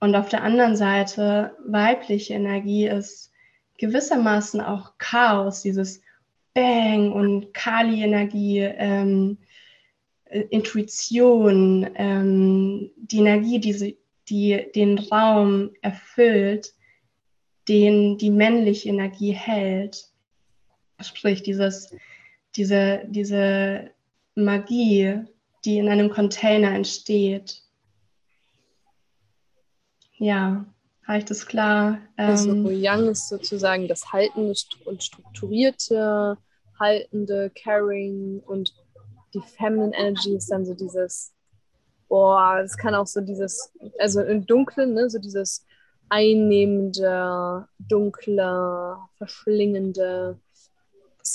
Und 0.00 0.14
auf 0.14 0.28
der 0.28 0.42
anderen 0.42 0.76
Seite 0.76 1.56
weibliche 1.66 2.34
Energie 2.34 2.86
ist 2.86 3.32
gewissermaßen 3.78 4.60
auch 4.60 4.98
Chaos, 4.98 5.62
dieses 5.62 6.00
Bang 6.54 7.12
und 7.12 7.52
Kali-Energie, 7.52 8.60
ähm, 8.60 9.38
äh, 10.26 10.40
Intuition, 10.50 11.90
ähm, 11.96 12.90
die 12.96 13.18
Energie, 13.18 13.58
die, 13.58 13.98
die 14.28 14.66
den 14.74 14.98
Raum 14.98 15.70
erfüllt, 15.82 16.74
den 17.68 18.18
die 18.18 18.30
männliche 18.30 18.88
Energie 18.88 19.32
hält. 19.32 20.06
Sprich, 21.00 21.42
dieses, 21.42 21.94
diese, 22.56 23.02
diese 23.08 23.90
Magie, 24.34 25.24
die 25.64 25.78
in 25.78 25.88
einem 25.88 26.10
Container 26.10 26.72
entsteht. 26.72 27.62
Ja, 30.16 30.64
habe 31.06 31.18
ich 31.18 31.24
das 31.24 31.46
klar? 31.46 31.98
Also 32.16 32.50
ähm, 32.50 32.66
Young 32.66 33.08
ist 33.08 33.28
sozusagen 33.28 33.88
das 33.88 34.12
Haltende 34.12 34.54
und 34.84 35.02
Strukturierte, 35.02 36.38
Haltende, 36.78 37.50
Caring 37.54 38.40
und 38.46 38.74
die 39.34 39.40
Feminine 39.40 39.94
Energy 39.96 40.34
ist 40.34 40.50
dann 40.50 40.64
so 40.64 40.74
dieses, 40.74 41.32
boah, 42.08 42.60
es 42.64 42.76
kann 42.76 42.94
auch 42.94 43.06
so 43.06 43.20
dieses, 43.20 43.72
also 43.98 44.22
im 44.22 44.46
Dunklen, 44.46 44.94
ne, 44.94 45.10
so 45.10 45.18
dieses 45.18 45.66
einnehmende, 46.08 47.66
dunkle, 47.78 48.96
verschlingende, 49.16 50.38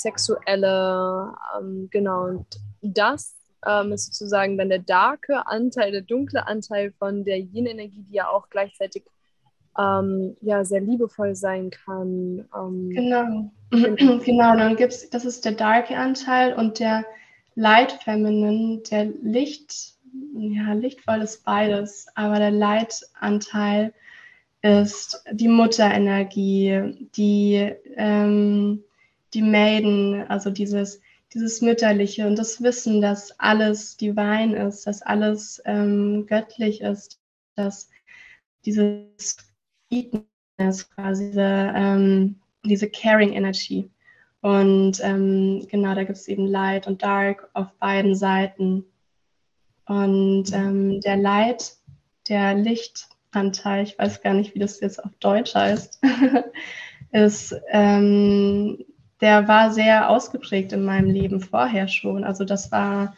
sexuelle, 0.01 1.34
ähm, 1.58 1.89
genau, 1.91 2.25
und 2.25 2.46
das 2.82 3.36
ähm, 3.65 3.91
ist 3.91 4.06
sozusagen 4.06 4.58
dann 4.58 4.70
der 4.70 4.79
darke 4.79 5.46
Anteil, 5.48 5.91
der 5.91 6.01
dunkle 6.01 6.48
Anteil 6.48 6.91
von 6.98 7.25
der 7.25 7.39
Yin-Energie, 7.39 8.03
die 8.10 8.15
ja 8.15 8.29
auch 8.29 8.50
gleichzeitig 8.50 9.03
ähm, 9.77 10.36
ja, 10.41 10.63
sehr 10.63 10.82
liebevoll 10.82 11.36
sein 11.36 11.70
kann. 11.70 12.48
Ähm, 12.56 12.89
genau. 12.89 13.51
genau, 14.25 14.56
dann 14.58 14.75
gibt 14.75 14.94
es, 14.94 15.10
das 15.10 15.25
ist 15.25 15.46
der 15.46 15.53
darke 15.53 15.98
Anteil 15.98 16.53
und 16.53 16.79
der 16.79 17.06
Light 17.56 17.91
Feminine, 18.03 18.82
der 18.89 19.06
Licht, 19.06 19.96
ja, 20.34 20.74
lichtvoll 20.74 21.22
ist 21.22 21.44
beides, 21.44 22.08
aber 22.15 22.39
der 22.39 22.51
Light-Anteil 22.51 23.94
ist 24.62 25.24
die 25.32 25.48
Mutterenergie, 25.48 27.10
die, 27.15 27.74
ähm, 27.96 28.84
die 29.34 29.42
Maiden, 29.42 30.26
also 30.28 30.50
dieses 30.50 31.00
dieses 31.34 31.62
Mütterliche 31.62 32.26
und 32.26 32.38
das 32.38 32.62
Wissen, 32.62 33.02
dass 33.02 33.40
alles 33.40 33.98
divine 33.98 34.68
ist, 34.68 34.88
dass 34.88 35.02
alles 35.02 35.62
ähm, 35.66 36.26
göttlich 36.26 36.82
ist, 36.82 37.20
dass 37.56 37.90
dieses 38.66 39.38
ist 40.58 40.94
quasi 40.96 41.28
diese, 41.28 41.72
ähm, 41.76 42.36
diese 42.66 42.90
Caring 42.90 43.34
Energy. 43.34 43.90
Und 44.42 45.00
ähm, 45.04 45.66
genau, 45.70 45.96
da 45.96 46.04
gibt 46.04 46.18
es 46.18 46.28
eben 46.28 46.46
Light 46.48 46.88
und 46.88 47.02
Dark 47.02 47.50
auf 47.54 47.72
beiden 47.80 48.16
Seiten. 48.16 48.86
Und 49.86 50.54
ähm, 50.54 51.02
der 51.02 51.18
Light, 51.18 51.76
der 52.28 52.56
Lichtanteil, 52.56 53.84
ich 53.84 53.98
weiß 53.98 54.22
gar 54.22 54.34
nicht, 54.34 54.56
wie 54.56 54.60
das 54.60 54.80
jetzt 54.80 55.04
auf 55.04 55.12
Deutsch 55.20 55.56
heißt, 55.56 56.02
ist, 57.12 57.56
ähm, 57.70 58.84
der 59.22 59.48
war 59.48 59.72
sehr 59.72 60.10
ausgeprägt 60.10 60.72
in 60.74 60.84
meinem 60.84 61.10
Leben 61.10 61.42
vorher 61.42 61.88
schon. 61.88 62.24
Also 62.24 62.46
das 62.46 62.72
war, 62.72 63.16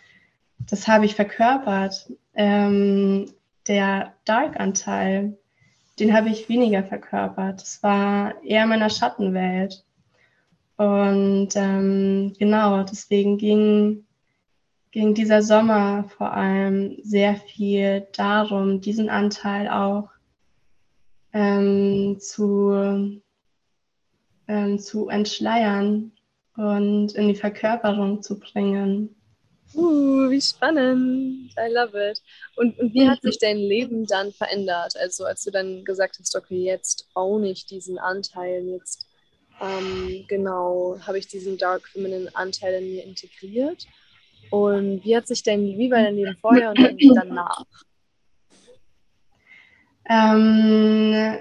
das 0.59 0.87
habe 0.87 1.05
ich 1.05 1.15
verkörpert. 1.15 2.11
Ähm, 2.33 3.31
der 3.67 4.13
Dark-Anteil, 4.25 5.37
den 5.99 6.13
habe 6.13 6.29
ich 6.29 6.49
weniger 6.49 6.83
verkörpert. 6.83 7.61
Das 7.61 7.83
war 7.83 8.41
eher 8.43 8.65
meiner 8.65 8.89
Schattenwelt. 8.89 9.83
Und 10.77 11.49
ähm, 11.55 12.33
genau, 12.39 12.81
deswegen 12.83 13.37
ging, 13.37 14.05
ging 14.89 15.13
dieser 15.13 15.43
Sommer 15.43 16.05
vor 16.17 16.33
allem 16.33 16.97
sehr 17.03 17.35
viel 17.35 18.07
darum, 18.15 18.81
diesen 18.81 19.09
Anteil 19.09 19.69
auch 19.69 20.09
ähm, 21.33 22.17
zu, 22.19 23.21
ähm, 24.47 24.79
zu 24.79 25.09
entschleiern 25.09 26.11
und 26.57 27.13
in 27.13 27.27
die 27.29 27.35
Verkörperung 27.35 28.21
zu 28.21 28.39
bringen. 28.39 29.15
Uh, 29.73 30.29
wie 30.29 30.41
spannend. 30.41 31.53
I 31.57 31.71
love 31.71 31.97
it. 31.97 32.21
Und, 32.57 32.77
und 32.77 32.93
wie 32.93 33.07
hat 33.07 33.21
sich 33.21 33.37
dein 33.39 33.57
Leben 33.57 34.05
dann 34.05 34.33
verändert? 34.33 34.97
Also 34.97 35.23
als 35.23 35.43
du 35.43 35.51
dann 35.51 35.85
gesagt 35.85 36.17
hast, 36.19 36.35
okay, 36.35 36.63
jetzt 36.63 37.07
own 37.15 37.45
ich 37.45 37.65
diesen 37.65 37.97
Anteil, 37.97 38.67
jetzt 38.67 39.07
ähm, 39.61 40.25
genau 40.27 40.97
habe 41.07 41.19
ich 41.19 41.27
diesen 41.27 41.57
Dark 41.57 41.87
Feminine 41.87 42.29
Anteil 42.33 42.83
in 42.83 42.91
mir 42.91 43.03
integriert. 43.03 43.87
Und 44.49 45.05
wie 45.05 45.15
hat 45.15 45.27
sich 45.27 45.43
dein, 45.43 45.61
wie 45.61 45.89
war 45.89 46.03
dein 46.03 46.15
Leben 46.15 46.35
vorher 46.41 46.71
und 46.71 46.77
danach? 47.15 47.63
Ähm, 50.09 51.39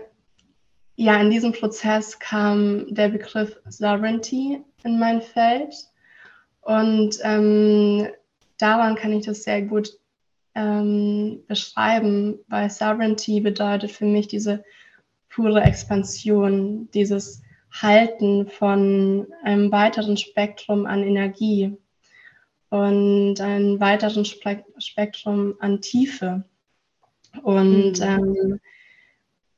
ja, 1.01 1.19
in 1.19 1.31
diesem 1.31 1.53
Prozess 1.53 2.19
kam 2.19 2.95
der 2.95 3.09
Begriff 3.09 3.59
Sovereignty 3.71 4.63
in 4.85 4.99
mein 4.99 5.23
Feld. 5.23 5.75
Und 6.61 7.19
ähm, 7.23 8.09
daran 8.59 8.97
kann 8.97 9.15
ich 9.15 9.25
das 9.25 9.45
sehr 9.45 9.63
gut 9.63 9.99
ähm, 10.55 11.43
beschreiben, 11.49 12.41
weil 12.49 12.69
Sovereignty 12.69 13.41
bedeutet 13.41 13.93
für 13.93 14.05
mich 14.05 14.29
diese 14.29 14.63
pure 15.31 15.63
Expansion, 15.63 16.91
dieses 16.93 17.41
Halten 17.73 18.47
von 18.47 19.27
einem 19.43 19.73
weiteren 19.73 20.19
Spektrum 20.19 20.85
an 20.85 21.03
Energie 21.03 21.79
und 22.69 23.41
einem 23.41 23.81
weiteren 23.81 24.27
Spektrum 24.27 25.55
an 25.61 25.81
Tiefe. 25.81 26.45
Und 27.43 28.01
mhm. 28.01 28.03
ähm, 28.03 28.61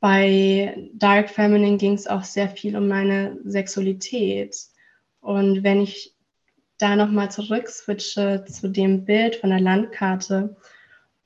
bei 0.02 0.90
Dark 0.94 1.30
Feminine 1.30 1.76
ging 1.76 1.92
es 1.92 2.08
auch 2.08 2.24
sehr 2.24 2.48
viel 2.48 2.76
um 2.76 2.88
meine 2.88 3.38
Sexualität. 3.44 4.56
Und 5.20 5.62
wenn 5.62 5.80
ich 5.80 6.16
da 6.76 6.96
nochmal 6.96 7.30
zurück 7.30 7.68
switche 7.68 8.44
zu 8.44 8.68
dem 8.68 9.04
Bild 9.04 9.36
von 9.36 9.50
der 9.50 9.60
Landkarte 9.60 10.56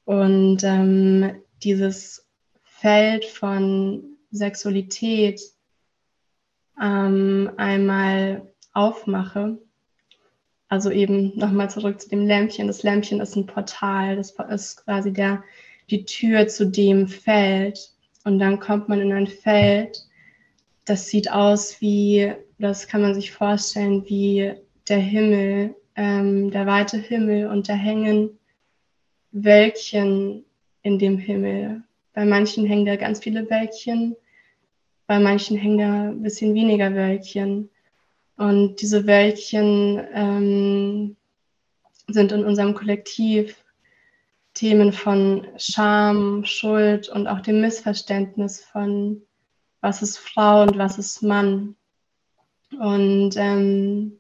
und 0.05 0.63
ähm, 0.63 1.41
dieses 1.63 2.29
Feld 2.65 3.25
von 3.25 4.19
Sexualität 4.31 5.41
ähm, 6.79 7.51
einmal 7.57 8.53
aufmache, 8.75 9.57
also 10.69 10.91
eben 10.91 11.33
nochmal 11.39 11.71
zurück 11.71 11.99
zu 11.99 12.11
dem 12.11 12.27
Lämpchen. 12.27 12.67
Das 12.67 12.83
Lämpchen 12.83 13.23
ist 13.23 13.37
ein 13.37 13.47
Portal, 13.47 14.17
das 14.17 14.35
ist 14.51 14.85
quasi 14.85 15.15
der, 15.15 15.43
die 15.89 16.05
Tür 16.05 16.47
zu 16.47 16.67
dem 16.67 17.09
Feld. 17.09 17.96
Und 18.27 18.41
dann 18.41 18.59
kommt 18.59 18.89
man 18.89 19.01
in 19.01 19.13
ein 19.13 19.29
Feld, 19.29 20.05
das 20.85 21.07
sieht 21.07 21.31
aus 21.31 21.81
wie, 21.81 22.33
das 22.59 22.89
kann 22.89 23.01
man 23.01 23.15
sich 23.15 23.31
vorstellen, 23.31 24.05
wie 24.09 24.53
der 24.89 24.99
Himmel, 24.99 25.77
ähm, 25.95 26.51
der 26.51 26.67
weite 26.67 26.99
Himmel 26.99 27.47
und 27.47 27.69
da 27.69 27.75
hängen 27.75 28.37
Wölkchen 29.31 30.45
in 30.83 30.99
dem 30.99 31.19
Himmel. 31.19 31.85
Bei 32.15 32.25
manchen 32.25 32.67
hängen 32.67 32.85
da 32.85 32.97
ganz 32.97 33.21
viele 33.21 33.49
Wölkchen, 33.49 34.17
bei 35.07 35.21
manchen 35.21 35.57
hängen 35.57 35.79
da 35.79 36.09
ein 36.09 36.23
bisschen 36.25 36.53
weniger 36.53 36.93
Wölkchen. 36.97 37.71
Und 38.37 38.81
diese 38.83 39.07
Wölkchen 39.07 40.05
ähm, 40.13 41.17
sind 42.09 42.33
in 42.33 42.45
unserem 42.45 42.75
Kollektiv 42.75 43.63
Themen 44.57 44.93
von 44.93 45.47
Scham, 45.59 46.45
Schuld 46.45 47.11
und 47.11 47.29
auch 47.29 47.41
dem 47.41 47.61
Missverständnis 47.61 48.65
von, 48.65 49.23
was 49.83 50.01
ist 50.01 50.19
Frau 50.19 50.63
und 50.63 50.79
was 50.79 50.99
ist 50.99 51.23
Mann. 51.23 51.77
Und 52.79 53.35
ähm, 53.37 54.19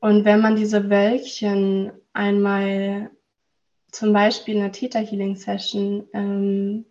und 0.00 0.26
wenn 0.26 0.40
man 0.40 0.56
diese 0.56 0.90
Wölkchen 0.90 1.92
einmal 2.12 3.10
zum 3.90 4.12
Beispiel 4.12 4.56
in 4.56 4.60
einer 4.60 4.72
Theta 4.72 4.98
Healing 4.98 5.36
Session 5.36 6.06
ähm, 6.12 6.84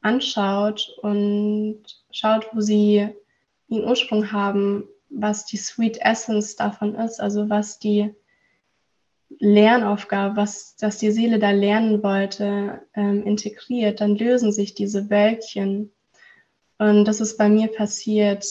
anschaut 0.00 0.96
und 1.02 1.82
schaut, 2.10 2.48
wo 2.52 2.60
sie 2.60 3.08
ihren 3.68 3.84
Ursprung 3.84 4.32
haben, 4.32 4.88
was 5.10 5.44
die 5.44 5.58
Sweet 5.58 6.00
Essence 6.00 6.56
davon 6.56 6.94
ist, 6.94 7.20
also 7.20 7.48
was 7.50 7.78
die 7.78 8.14
Lernaufgabe, 9.38 10.36
was 10.36 10.76
dass 10.76 10.98
die 10.98 11.12
Seele 11.12 11.38
da 11.38 11.50
lernen 11.50 12.02
wollte, 12.02 12.82
ähm, 12.94 13.22
integriert, 13.24 14.00
dann 14.00 14.16
lösen 14.16 14.52
sich 14.52 14.74
diese 14.74 15.08
Wölkchen. 15.08 15.92
Und 16.78 17.04
das 17.06 17.20
ist 17.20 17.36
bei 17.36 17.48
mir 17.48 17.68
passiert. 17.68 18.44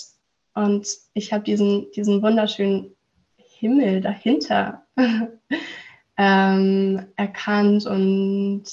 Und 0.53 0.87
ich 1.13 1.33
habe 1.33 1.43
diesen, 1.43 1.91
diesen 1.91 2.21
wunderschönen 2.21 2.95
Himmel 3.37 4.01
dahinter 4.01 4.85
ähm, 6.17 7.07
erkannt 7.15 7.85
und, 7.85 8.63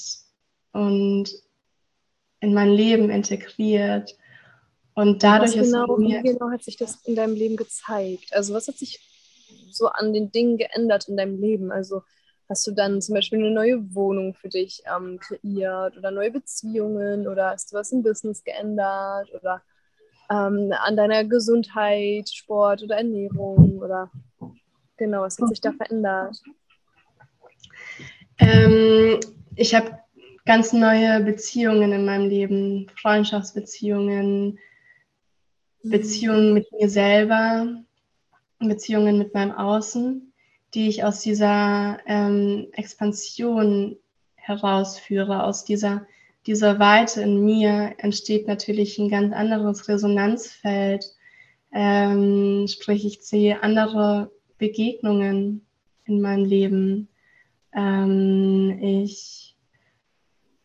und 0.71 1.29
in 2.39 2.53
mein 2.53 2.71
Leben 2.71 3.09
integriert. 3.09 4.17
Und 4.93 5.23
dadurch 5.23 5.57
was 5.57 5.67
genau, 5.67 5.95
ist 5.95 5.99
mir, 5.99 6.23
wie 6.23 6.29
genau 6.33 6.49
hat 6.51 6.63
sich 6.63 6.77
das 6.77 6.95
in 7.05 7.15
deinem 7.15 7.35
Leben 7.35 7.55
gezeigt? 7.55 8.33
Also 8.33 8.53
was 8.53 8.67
hat 8.67 8.77
sich 8.77 8.99
so 9.71 9.87
an 9.87 10.13
den 10.13 10.31
Dingen 10.31 10.57
geändert 10.57 11.07
in 11.07 11.17
deinem 11.17 11.39
Leben? 11.39 11.71
Also 11.71 12.03
hast 12.49 12.65
du 12.67 12.71
dann 12.71 13.01
zum 13.01 13.15
Beispiel 13.15 13.39
eine 13.39 13.51
neue 13.51 13.93
Wohnung 13.93 14.33
für 14.33 14.49
dich 14.49 14.83
ähm, 14.85 15.19
kreiert 15.19 15.97
oder 15.97 16.11
neue 16.11 16.31
Beziehungen 16.31 17.27
oder 17.27 17.51
hast 17.51 17.71
du 17.71 17.77
was 17.77 17.91
im 17.91 18.03
Business 18.03 18.43
geändert 18.43 19.29
oder 19.33 19.61
ähm, 20.29 20.73
an 20.77 20.95
deiner 20.95 21.23
Gesundheit, 21.25 22.29
Sport 22.29 22.83
oder 22.83 22.97
Ernährung 22.97 23.79
oder 23.79 24.11
Genau, 24.97 25.21
was 25.21 25.37
hat 25.39 25.49
sich 25.49 25.61
da 25.61 25.71
verändert? 25.71 26.41
Ähm, 28.39 29.19
ich 29.55 29.75
habe 29.75 29.99
ganz 30.45 30.73
neue 30.73 31.21
Beziehungen 31.21 31.91
in 31.91 32.05
meinem 32.05 32.29
Leben, 32.29 32.87
Freundschaftsbeziehungen, 32.99 34.57
mhm. 35.83 35.89
Beziehungen 35.89 36.53
mit 36.53 36.71
mir 36.71 36.89
selber, 36.89 37.83
Beziehungen 38.59 39.17
mit 39.17 39.33
meinem 39.33 39.51
Außen, 39.51 40.33
die 40.73 40.89
ich 40.89 41.03
aus 41.03 41.21
dieser 41.21 41.99
ähm, 42.05 42.67
Expansion 42.73 43.97
herausführe, 44.35 45.43
aus 45.43 45.65
dieser, 45.65 46.05
dieser 46.45 46.79
Weite 46.79 47.21
in 47.21 47.43
mir 47.43 47.93
entsteht 47.97 48.47
natürlich 48.47 48.97
ein 48.97 49.09
ganz 49.09 49.33
anderes 49.33 49.87
Resonanzfeld. 49.87 51.05
Ähm, 51.71 52.65
sprich, 52.67 53.05
ich 53.05 53.21
sehe 53.21 53.61
andere 53.61 54.31
Begegnungen 54.57 55.65
in 56.05 56.21
meinem 56.21 56.45
Leben. 56.45 57.09
Ähm, 57.73 58.79
ich 58.81 59.55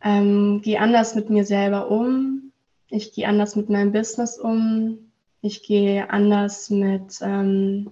ähm, 0.02 0.62
gehe 0.62 0.80
anders 0.80 1.14
mit 1.14 1.30
mir 1.30 1.44
selber 1.44 1.90
um. 1.90 2.52
Ich 2.88 3.12
gehe 3.12 3.28
anders 3.28 3.56
mit 3.56 3.68
meinem 3.68 3.92
Business 3.92 4.38
um. 4.38 5.11
Ich 5.44 5.64
gehe 5.64 6.08
anders 6.08 6.70
mit, 6.70 7.18
ähm, 7.20 7.90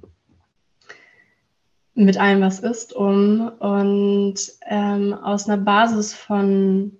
mit 1.94 2.16
allem, 2.16 2.42
was 2.42 2.60
ist, 2.60 2.92
um. 2.92 3.48
Und 3.58 4.36
ähm, 4.68 5.12
aus 5.14 5.48
einer 5.48 5.60
Basis 5.60 6.14
von, 6.14 6.96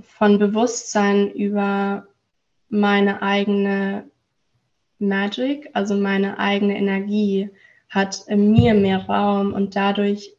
von 0.00 0.38
Bewusstsein 0.38 1.30
über 1.32 2.08
meine 2.68 3.22
eigene 3.22 4.04
Magic, 4.98 5.70
also 5.72 5.94
meine 5.94 6.38
eigene 6.38 6.76
Energie, 6.76 7.48
hat 7.88 8.24
in 8.26 8.52
mir 8.52 8.74
mehr 8.74 9.06
Raum 9.06 9.54
und 9.54 9.76
dadurch 9.76 10.36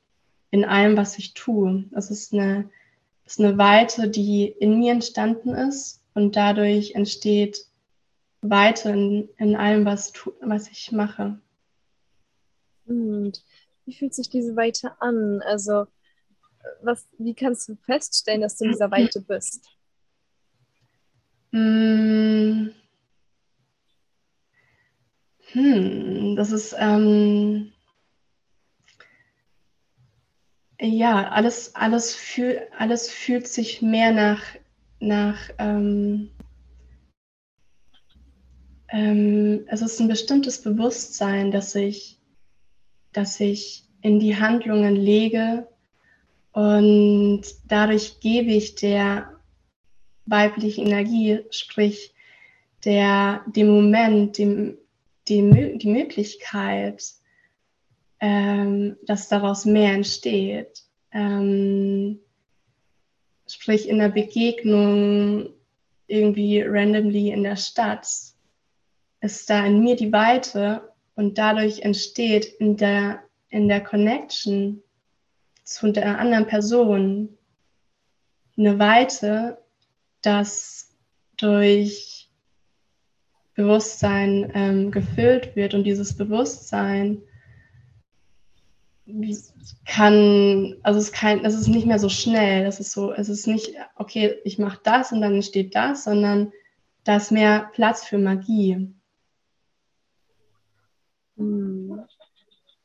in 0.51 0.65
allem, 0.65 0.95
was 0.97 1.17
ich 1.17 1.33
tue. 1.33 1.85
Es 1.95 2.11
ist 2.11 2.31
eine, 2.31 2.69
ist 3.25 3.39
eine 3.39 3.57
Weite, 3.57 4.07
die 4.07 4.45
in 4.45 4.77
mir 4.77 4.91
entstanden 4.91 5.55
ist 5.55 6.03
und 6.13 6.35
dadurch 6.35 6.93
entsteht 6.93 7.65
Weite 8.41 8.89
in, 8.89 9.29
in 9.37 9.55
allem, 9.55 9.85
was, 9.85 10.11
tu, 10.11 10.33
was 10.41 10.69
ich 10.69 10.91
mache. 10.91 11.39
Und 12.85 13.43
wie 13.85 13.93
fühlt 13.93 14.13
sich 14.13 14.29
diese 14.29 14.55
Weite 14.55 14.99
an? 14.99 15.41
Also, 15.45 15.85
was, 16.81 17.07
wie 17.17 17.33
kannst 17.33 17.69
du 17.69 17.75
feststellen, 17.75 18.41
dass 18.41 18.57
du 18.57 18.65
in 18.65 18.71
dieser 18.71 18.91
Weite 18.91 19.21
bist? 19.21 19.67
Hm, 21.51 22.73
hm 25.51 26.35
das 26.35 26.51
ist 26.51 26.75
ähm, 26.77 27.73
ja 30.79 31.29
alles, 31.29 31.75
alles, 31.75 32.15
fühl, 32.15 32.67
alles 32.77 33.11
fühlt 33.11 33.47
sich 33.47 33.81
mehr 33.81 34.11
nach, 34.11 34.41
nach 34.99 35.49
ähm, 35.57 36.31
ähm, 38.91 39.65
es 39.67 39.81
ist 39.81 39.99
ein 39.99 40.07
bestimmtes 40.07 40.61
Bewusstsein, 40.61 41.51
das 41.51 41.73
ich, 41.75 42.19
das 43.13 43.39
ich 43.39 43.85
in 44.01 44.19
die 44.19 44.37
Handlungen 44.37 44.95
lege 44.95 45.67
und 46.51 47.43
dadurch 47.67 48.19
gebe 48.19 48.51
ich 48.51 48.75
der 48.75 49.39
weiblichen 50.25 50.87
Energie, 50.87 51.39
sprich 51.49 52.13
der, 52.83 53.45
dem 53.47 53.67
Moment, 53.67 54.37
dem, 54.37 54.77
dem, 55.29 55.79
die 55.79 55.87
Möglichkeit, 55.87 57.03
ähm, 58.19 58.97
dass 59.05 59.29
daraus 59.29 59.65
mehr 59.65 59.93
entsteht. 59.93 60.83
Ähm, 61.13 62.19
sprich 63.47 63.87
in 63.87 63.99
der 63.99 64.09
Begegnung 64.09 65.49
irgendwie 66.07 66.61
randomly 66.61 67.29
in 67.31 67.43
der 67.43 67.55
Stadt 67.55 68.07
ist 69.21 69.49
da 69.49 69.65
in 69.65 69.81
mir 69.81 69.95
die 69.95 70.11
Weite 70.11 70.93
und 71.15 71.37
dadurch 71.37 71.81
entsteht 71.81 72.45
in 72.45 72.77
der, 72.77 73.23
in 73.49 73.67
der 73.67 73.81
Connection 73.81 74.81
zu 75.63 75.91
der 75.91 76.19
anderen 76.19 76.47
Person 76.47 77.37
eine 78.57 78.79
Weite, 78.79 79.59
das 80.21 80.93
durch 81.37 82.29
Bewusstsein 83.53 84.51
ähm, 84.53 84.91
gefüllt 84.91 85.55
wird 85.55 85.73
und 85.73 85.83
dieses 85.83 86.15
Bewusstsein 86.15 87.21
kann, 89.85 90.77
also 90.83 90.99
es 90.99 91.11
kann, 91.11 91.43
es 91.43 91.55
ist 91.55 91.67
nicht 91.67 91.85
mehr 91.85 91.99
so 91.99 92.09
schnell, 92.09 92.63
das 92.63 92.79
ist 92.79 92.91
so, 92.91 93.11
es 93.11 93.29
ist 93.29 93.47
nicht, 93.47 93.73
okay, 93.95 94.35
ich 94.45 94.57
mache 94.57 94.79
das 94.83 95.11
und 95.11 95.21
dann 95.21 95.35
entsteht 95.35 95.75
das, 95.75 96.05
sondern 96.05 96.51
da 97.03 97.17
ist 97.17 97.31
mehr 97.31 97.69
Platz 97.73 98.05
für 98.05 98.17
Magie. 98.17 98.93
Hm. 101.37 102.03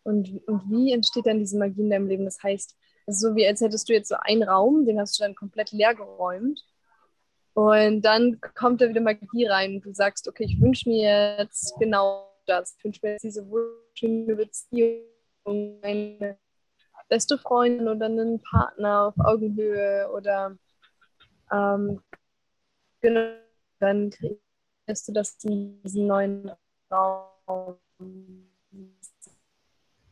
Und, 0.02 0.40
und 0.46 0.70
wie 0.70 0.92
entsteht 0.92 1.26
dann 1.26 1.40
diese 1.40 1.58
Magie 1.58 1.80
in 1.80 1.90
deinem 1.90 2.06
Leben? 2.06 2.24
Das 2.24 2.42
heißt, 2.42 2.76
so 3.06 3.34
wie 3.34 3.46
als 3.46 3.60
hättest 3.60 3.88
du 3.88 3.92
jetzt 3.92 4.08
so 4.08 4.16
einen 4.20 4.42
Raum, 4.42 4.84
den 4.84 5.00
hast 5.00 5.18
du 5.18 5.24
dann 5.24 5.34
komplett 5.34 5.72
leer 5.72 5.94
geräumt. 5.94 6.64
Und 7.54 8.02
dann 8.02 8.40
kommt 8.54 8.80
da 8.80 8.88
wieder 8.88 9.00
Magie 9.00 9.46
rein. 9.46 9.80
Du 9.80 9.92
sagst, 9.94 10.28
okay, 10.28 10.44
ich 10.44 10.60
wünsche 10.60 10.88
mir 10.88 11.38
jetzt 11.38 11.74
genau 11.78 12.30
das. 12.46 12.76
Ich 12.78 12.84
wünsche 12.84 13.00
mir 13.02 13.12
jetzt 13.12 13.24
diese 13.24 13.48
wunderschöne 13.48 14.36
Beziehung, 14.36 15.02
eine 15.82 16.38
beste 17.08 17.38
Freundin 17.38 17.88
oder 17.88 18.06
einen 18.06 18.40
Partner 18.42 19.06
auf 19.06 19.14
Augenhöhe 19.18 20.10
oder 20.12 20.56
ähm, 21.52 22.00
genau, 23.00 23.36
dann 23.78 24.10
kriegst 24.10 25.08
du 25.08 25.12
das 25.12 25.36
in 25.44 25.80
diesen 25.82 26.06
neuen 26.06 26.50
Raum 26.90 27.78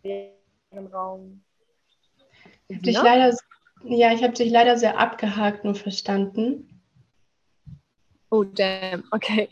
im 0.04 0.86
Raum. 0.92 1.42
Ich 2.68 2.80
dich 2.80 2.94
leider, 2.94 3.36
ja, 3.84 4.12
ich 4.12 4.22
habe 4.22 4.32
dich 4.32 4.50
leider 4.50 4.76
sehr 4.78 4.98
abgehakt 4.98 5.64
nur 5.64 5.74
verstanden. 5.74 6.82
Oh, 8.30 8.44
damn, 8.44 9.04
okay. 9.10 9.48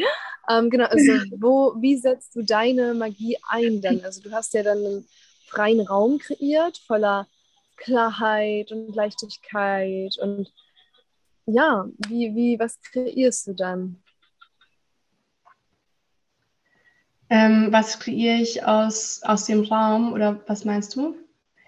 Ähm, 0.51 0.71
genau, 0.71 0.87
also 0.87 1.13
wo, 1.39 1.81
wie 1.81 1.97
setzt 1.97 2.35
du 2.35 2.43
deine 2.43 2.95
Magie 2.95 3.37
ein 3.49 3.81
dann? 3.81 4.01
Also 4.05 4.21
du 4.23 4.33
hast 4.33 4.55
ja 4.55 4.63
dann 4.63 4.79
einen 4.79 5.09
freien 5.47 5.81
Raum 5.81 6.19
kreiert, 6.19 6.79
voller 6.79 7.29
Klarheit 7.77 8.73
und 8.73 8.95
Leichtigkeit 8.95 10.19
und 10.19 10.53
ja, 11.47 11.87
wie, 12.09 12.35
wie, 12.35 12.59
was 12.59 12.81
kreierst 12.81 13.47
du 13.49 13.55
dann? 13.55 14.02
Ähm, 17.33 17.73
was 17.73 17.99
kreiere 17.99 18.43
ich 18.43 18.63
aus, 18.63 19.23
aus 19.23 19.47
dem 19.47 19.63
Raum 19.63 20.13
oder 20.13 20.43
was 20.49 20.67
meinst 20.67 20.95
du? 20.95 21.17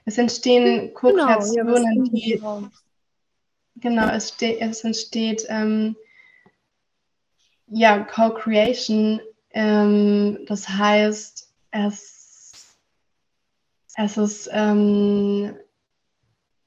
Es 0.05 0.18
entstehen 0.18 0.92
Co-Kreationen, 0.92 2.05
genau, 2.05 2.18
ja, 2.18 2.61
die. 2.61 2.70
Genau, 3.77 4.09
es, 4.09 4.29
ste 4.29 4.61
es 4.61 4.85
entsteht 4.85 5.46
ähm, 5.48 5.96
ja 7.66 8.00
Co-Creation. 8.00 9.22
Ähm, 9.53 10.40
das 10.48 10.68
heißt, 10.68 11.50
es, 11.70 12.77
es 13.96 14.16
ist 14.18 14.50
ähm, 14.53 15.57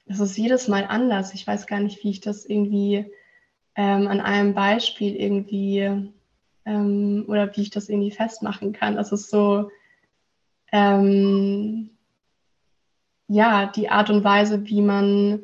es 0.08 0.20
ist 0.20 0.40
jedes 0.40 0.68
Mal 0.68 0.86
anders. 0.86 1.36
Ich 1.36 1.46
weiß 1.46 1.68
gar 1.68 1.82
nicht, 1.82 2.04
wie 2.04 2.10
ich 2.10 2.22
das 2.22 2.46
irgendwie 2.46 3.14
ähm, 3.76 4.08
an 4.08 4.22
einem 4.22 4.56
Beispiel 4.56 5.16
irgendwie 5.16 6.12
ähm, 6.68 7.26
oder 7.28 7.56
wie 7.56 7.62
ich 7.62 7.70
das 7.70 7.90
irgendwie 7.90 8.12
festmachen 8.12 8.74
kann. 8.74 8.98
Es 8.98 9.12
ist 9.12 9.30
so, 9.30 9.72
ähm, 10.72 11.92
ja, 13.28 13.68
die 13.68 13.90
Art 13.90 14.10
und 14.10 14.24
Weise, 14.24 14.66
wie 14.68 14.82
man 14.82 15.42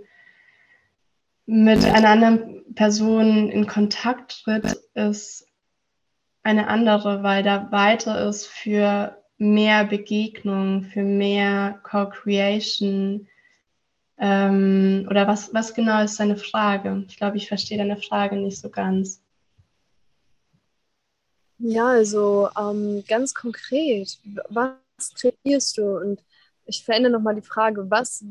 mit 1.45 1.83
einer 1.85 2.09
anderen 2.09 2.75
Person 2.75 3.49
in 3.49 3.67
Kontakt 3.67 4.43
tritt, 4.43 4.77
ist 4.93 5.47
eine 6.43 6.67
andere, 6.67 7.23
weil 7.23 7.41
da 7.43 7.71
weiter 7.71 8.27
ist 8.27 8.47
für 8.47 9.17
mehr 9.37 9.85
Begegnung, 9.85 10.83
für 10.83 11.03
mehr 11.03 11.79
Co-Creation. 11.83 13.27
Ähm, 14.17 15.07
oder 15.09 15.27
was, 15.27 15.53
was 15.53 15.73
genau 15.73 16.03
ist 16.03 16.19
deine 16.19 16.37
Frage? 16.37 17.05
Ich 17.07 17.17
glaube, 17.17 17.37
ich 17.37 17.47
verstehe 17.47 17.77
deine 17.77 17.97
Frage 17.97 18.35
nicht 18.35 18.59
so 18.59 18.69
ganz. 18.69 19.23
Ja, 21.65 21.87
also 21.87 22.49
ähm, 22.59 23.05
ganz 23.07 23.33
konkret, 23.33 24.19
was 24.49 25.13
kreierst 25.15 25.77
du? 25.77 25.97
Und 25.97 26.21
ich 26.65 26.83
verändere 26.83 27.13
nochmal 27.13 27.35
die 27.35 27.41
Frage, 27.41 27.89
was, 27.89 28.21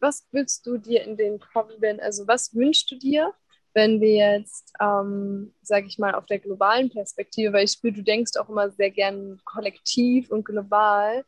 was 0.00 0.26
willst 0.32 0.66
du 0.66 0.76
dir 0.76 1.04
in 1.04 1.16
den 1.16 1.38
kommenden, 1.38 2.00
also 2.00 2.26
was 2.26 2.52
wünschst 2.52 2.90
du 2.90 2.96
dir, 2.98 3.32
wenn 3.74 4.00
wir 4.00 4.38
jetzt, 4.38 4.72
ähm, 4.80 5.54
sage 5.62 5.86
ich 5.86 6.00
mal, 6.00 6.16
auf 6.16 6.26
der 6.26 6.40
globalen 6.40 6.90
Perspektive, 6.90 7.52
weil 7.52 7.66
ich 7.66 7.72
spüre, 7.72 7.92
du 7.92 8.02
denkst 8.02 8.32
auch 8.36 8.48
immer 8.48 8.70
sehr 8.70 8.90
gern 8.90 9.40
kollektiv 9.44 10.28
und 10.32 10.44
global, 10.44 11.24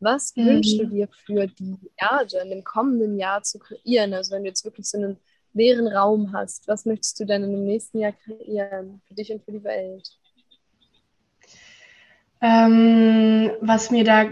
was 0.00 0.34
mhm. 0.34 0.46
wünschst 0.46 0.80
du 0.80 0.86
dir 0.86 1.08
für 1.26 1.46
die 1.48 1.76
Erde 1.98 2.38
in 2.38 2.48
dem 2.48 2.64
kommenden 2.64 3.18
Jahr 3.18 3.42
zu 3.42 3.58
kreieren? 3.58 4.14
Also 4.14 4.34
wenn 4.34 4.44
du 4.44 4.48
jetzt 4.48 4.64
wirklich 4.64 4.88
so 4.88 4.96
einen 4.96 5.18
leeren 5.52 5.86
Raum 5.86 6.32
hast, 6.32 6.66
was 6.66 6.86
möchtest 6.86 7.20
du 7.20 7.26
denn 7.26 7.44
in 7.44 7.52
dem 7.52 7.66
nächsten 7.66 7.98
Jahr 7.98 8.12
kreieren 8.12 9.02
für 9.06 9.12
dich 9.12 9.30
und 9.30 9.44
für 9.44 9.52
die 9.52 9.64
Welt? 9.64 10.18
Ähm, 12.44 13.52
was 13.62 13.90
mir 13.90 14.04
da, 14.04 14.26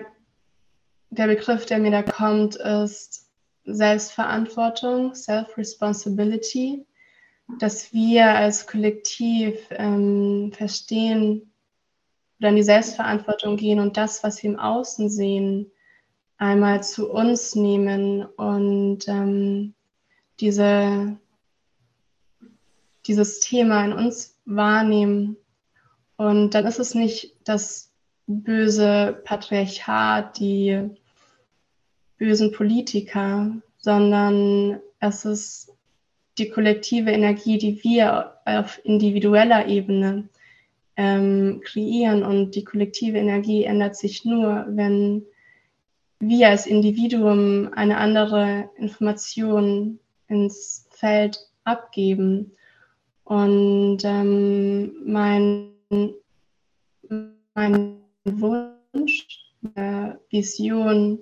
der 1.08 1.28
Begriff, 1.28 1.64
der 1.64 1.78
mir 1.78 1.90
da 1.90 2.02
kommt, 2.02 2.56
ist 2.56 3.30
Selbstverantwortung, 3.64 5.14
Self-Responsibility, 5.14 6.84
dass 7.58 7.90
wir 7.94 8.26
als 8.26 8.66
Kollektiv 8.66 9.54
ähm, 9.70 10.52
verstehen 10.52 11.54
oder 12.38 12.50
in 12.50 12.56
die 12.56 12.62
Selbstverantwortung 12.62 13.56
gehen 13.56 13.80
und 13.80 13.96
das, 13.96 14.22
was 14.22 14.42
wir 14.42 14.50
im 14.50 14.58
Außen 14.58 15.08
sehen, 15.08 15.70
einmal 16.36 16.82
zu 16.82 17.10
uns 17.10 17.54
nehmen 17.54 18.26
und 18.26 19.08
ähm, 19.08 19.72
diese, 20.38 21.16
dieses 23.06 23.40
Thema 23.40 23.86
in 23.86 23.94
uns 23.94 24.38
wahrnehmen. 24.44 25.38
Und 26.18 26.50
dann 26.50 26.66
ist 26.66 26.78
es 26.78 26.94
nicht 26.94 27.34
das 27.44 27.91
böse 28.40 29.20
Patriarchat, 29.24 30.38
die 30.38 30.90
bösen 32.18 32.52
Politiker, 32.52 33.50
sondern 33.78 34.80
es 35.00 35.24
ist 35.24 35.72
die 36.38 36.48
kollektive 36.48 37.10
Energie, 37.10 37.58
die 37.58 37.82
wir 37.82 38.34
auf 38.44 38.80
individueller 38.84 39.66
Ebene 39.66 40.28
ähm, 40.96 41.60
kreieren. 41.64 42.22
Und 42.22 42.52
die 42.54 42.64
kollektive 42.64 43.18
Energie 43.18 43.64
ändert 43.64 43.96
sich 43.96 44.24
nur, 44.24 44.66
wenn 44.68 45.24
wir 46.20 46.48
als 46.48 46.66
Individuum 46.66 47.70
eine 47.74 47.98
andere 47.98 48.70
Information 48.76 49.98
ins 50.28 50.86
Feld 50.90 51.38
abgeben. 51.64 52.52
Und 53.24 53.98
ähm, 54.04 54.92
mein, 55.04 55.72
mein 57.54 58.01
Wunsch, 58.24 59.26
äh, 59.74 60.12
Vision 60.30 61.18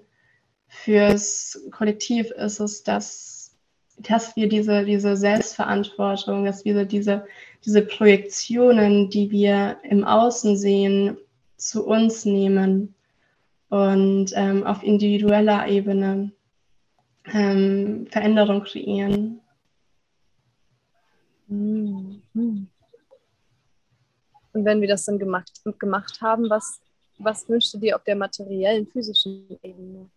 fürs 0.68 1.60
Kollektiv 1.72 2.30
ist 2.30 2.60
es, 2.60 2.82
dass, 2.82 3.56
dass 3.98 4.36
wir 4.36 4.48
diese, 4.48 4.84
diese 4.84 5.16
Selbstverantwortung, 5.16 6.44
dass 6.44 6.64
wir 6.64 6.84
diese, 6.84 7.26
diese 7.64 7.82
Projektionen, 7.82 9.10
die 9.10 9.30
wir 9.30 9.78
im 9.82 10.04
Außen 10.04 10.56
sehen, 10.56 11.16
zu 11.56 11.86
uns 11.86 12.24
nehmen 12.24 12.94
und 13.68 14.32
ähm, 14.34 14.64
auf 14.66 14.82
individueller 14.82 15.68
Ebene 15.68 16.32
ähm, 17.26 18.06
Veränderung 18.10 18.62
kreieren. 18.62 19.40
Mhm. 21.48 22.22
Und 24.52 24.64
wenn 24.64 24.80
wir 24.80 24.88
das 24.88 25.04
dann 25.04 25.18
gemacht, 25.18 25.62
gemacht 25.78 26.20
haben, 26.20 26.48
was, 26.50 26.80
was 27.22 27.48
wünschst 27.48 27.74
du 27.74 27.78
dir 27.78 27.96
auf 27.96 28.04
der 28.04 28.16
materiellen, 28.16 28.86
physischen 28.86 29.58
Ebene? 29.62 30.10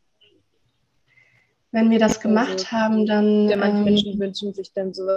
Wenn 1.72 1.90
wir 1.90 2.00
das 2.00 2.20
gemacht 2.20 2.52
also, 2.52 2.72
haben, 2.72 3.06
dann. 3.06 3.50
Ja, 3.50 3.58
manche 3.58 3.78
ähm, 3.78 3.84
Menschen 3.84 4.20
wünschen 4.20 4.54
sich 4.54 4.72
dann 4.74 4.94
so. 4.94 5.08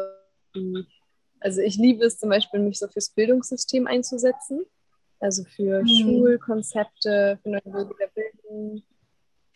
Also 1.41 1.61
ich 1.61 1.77
liebe 1.77 2.05
es 2.05 2.19
zum 2.19 2.31
Beispiel, 2.31 2.61
mich 2.61 2.79
so 2.79 2.89
fürs 2.89 3.11
Bildungssystem 3.11 3.87
einzusetzen. 3.87 4.65
Also 5.21 5.45
für 5.45 5.83
mhm. 5.83 5.89
Schulkonzepte, 5.89 7.39
für 7.43 7.49
neue 7.49 7.65
Wege 7.65 7.95
der 8.01 8.09
Bildung. 8.09 8.83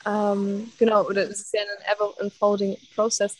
Ähm, 0.06 0.72
genau, 0.78 1.06
oder 1.06 1.24
es 1.24 1.40
ist 1.40 1.54
ja 1.54 1.60
ein 1.60 1.94
ever-unfolding 1.96 2.76
Process. 2.94 3.36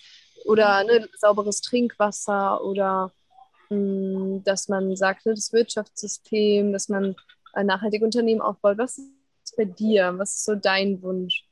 Oder 0.46 0.84
ne, 0.84 1.08
sauberes 1.18 1.60
Trinkwasser 1.60 2.64
oder 2.64 3.12
mh, 3.68 3.76
hm, 3.76 4.44
dass 4.44 4.68
man 4.68 4.96
sagt, 4.96 5.26
ne, 5.26 5.34
das 5.34 5.52
Wirtschaftssystem, 5.52 6.72
dass 6.72 6.88
man 6.88 7.14
ein 7.52 7.66
nachhaltiges 7.66 8.04
Unternehmen 8.04 8.40
aufbaut. 8.40 8.78
Was 8.78 8.98
ist 8.98 9.56
bei 9.56 9.64
dir? 9.64 10.14
Was 10.16 10.36
ist 10.36 10.44
so 10.44 10.54
dein 10.54 11.02
Wunsch? 11.02 11.44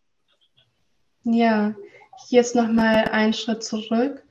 Ja, 1.25 1.75
hier 2.27 2.41
ist 2.41 2.55
nochmal 2.55 3.09
ein 3.13 3.33
Schritt 3.33 3.63
zurück 3.63 4.25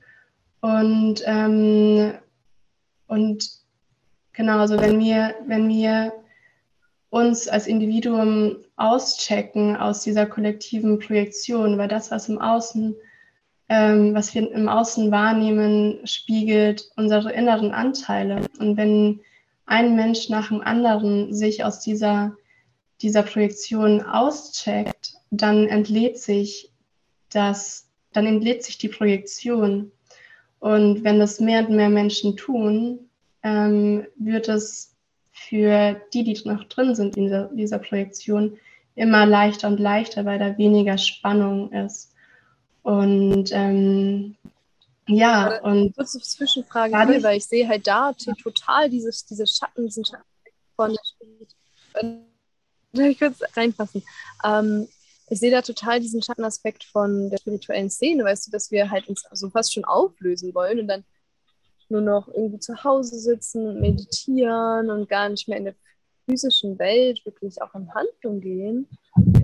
und, 0.60 1.22
ähm, 1.24 2.14
und 3.06 3.48
genau, 4.32 4.58
also 4.58 4.80
wenn 4.80 4.98
wir, 4.98 5.34
wenn 5.46 5.68
wir 5.68 6.12
uns 7.10 7.48
als 7.48 7.66
Individuum 7.66 8.56
auschecken 8.76 9.76
aus 9.76 10.02
dieser 10.02 10.26
kollektiven 10.26 10.98
Projektion, 10.98 11.78
weil 11.78 11.88
das, 11.88 12.10
was 12.10 12.28
im 12.28 12.40
Außen, 12.40 12.94
ähm, 13.68 14.14
was 14.14 14.34
wir 14.34 14.50
im 14.50 14.68
Außen 14.68 15.10
wahrnehmen, 15.10 16.06
spiegelt 16.06 16.90
unsere 16.96 17.32
inneren 17.32 17.72
Anteile. 17.72 18.42
Und 18.58 18.76
wenn 18.76 19.20
ein 19.68 19.96
Mensch 19.96 20.28
nach 20.30 20.48
dem 20.48 20.62
anderen 20.62 21.34
sich 21.34 21.62
aus 21.62 21.80
dieser, 21.80 22.34
dieser 23.02 23.22
Projektion 23.22 24.02
auscheckt, 24.02 25.12
dann 25.30 25.66
entlädt 25.66 26.18
sich 26.18 26.72
das, 27.30 27.88
dann 28.12 28.26
entlädt 28.26 28.64
sich 28.64 28.78
die 28.78 28.88
Projektion. 28.88 29.92
Und 30.58 31.04
wenn 31.04 31.18
das 31.18 31.38
mehr 31.38 31.68
und 31.68 31.76
mehr 31.76 31.90
Menschen 31.90 32.36
tun, 32.36 33.10
ähm, 33.42 34.06
wird 34.16 34.48
es 34.48 34.96
für 35.32 36.00
die, 36.14 36.24
die 36.24 36.40
noch 36.48 36.64
drin 36.64 36.94
sind 36.94 37.16
in 37.16 37.24
dieser, 37.24 37.50
dieser 37.52 37.78
Projektion, 37.78 38.56
immer 38.94 39.26
leichter 39.26 39.68
und 39.68 39.78
leichter, 39.78 40.24
weil 40.24 40.38
da 40.38 40.56
weniger 40.56 40.98
Spannung 40.98 41.70
ist. 41.72 42.12
Und 42.82 43.50
ähm, 43.52 44.34
ja, 45.08 45.60
und. 45.62 45.94
Kurze 45.96 46.20
Zwischenfrage, 46.20 46.92
dadurch, 46.92 47.22
weil 47.22 47.38
ich 47.38 47.46
sehe 47.46 47.66
halt 47.66 47.86
da 47.86 48.12
total 48.12 48.88
dieses, 48.90 49.24
diese 49.26 49.46
Schatten, 49.46 49.86
diesen 49.86 50.04
Schatten 50.04 50.24
von 50.76 50.96
der 52.92 53.10
ich 53.10 53.18
kurz 53.18 53.40
reinfassen? 53.56 54.02
Ähm, 54.44 54.88
ich 55.30 55.40
sehe 55.40 55.50
da 55.50 55.60
total 55.60 56.00
diesen 56.00 56.22
Schattenaspekt 56.22 56.84
von 56.84 57.28
der 57.30 57.38
spirituellen 57.38 57.90
Szene, 57.90 58.24
weißt 58.24 58.46
du, 58.46 58.50
dass 58.50 58.70
wir 58.70 58.90
halt 58.90 59.08
uns 59.08 59.24
so 59.32 59.50
fast 59.50 59.74
schon 59.74 59.84
auflösen 59.84 60.54
wollen 60.54 60.80
und 60.80 60.88
dann 60.88 61.04
nur 61.90 62.00
noch 62.00 62.28
irgendwie 62.28 62.60
zu 62.60 62.82
Hause 62.84 63.18
sitzen 63.18 63.66
und 63.66 63.80
meditieren 63.80 64.90
und 64.90 65.08
gar 65.08 65.28
nicht 65.28 65.48
mehr 65.48 65.58
in 65.58 65.64
der 65.64 65.74
physischen 66.26 66.78
Welt 66.78 67.24
wirklich 67.24 67.60
auch 67.60 67.74
in 67.74 67.92
Handlung 67.94 68.40
gehen. 68.40 68.88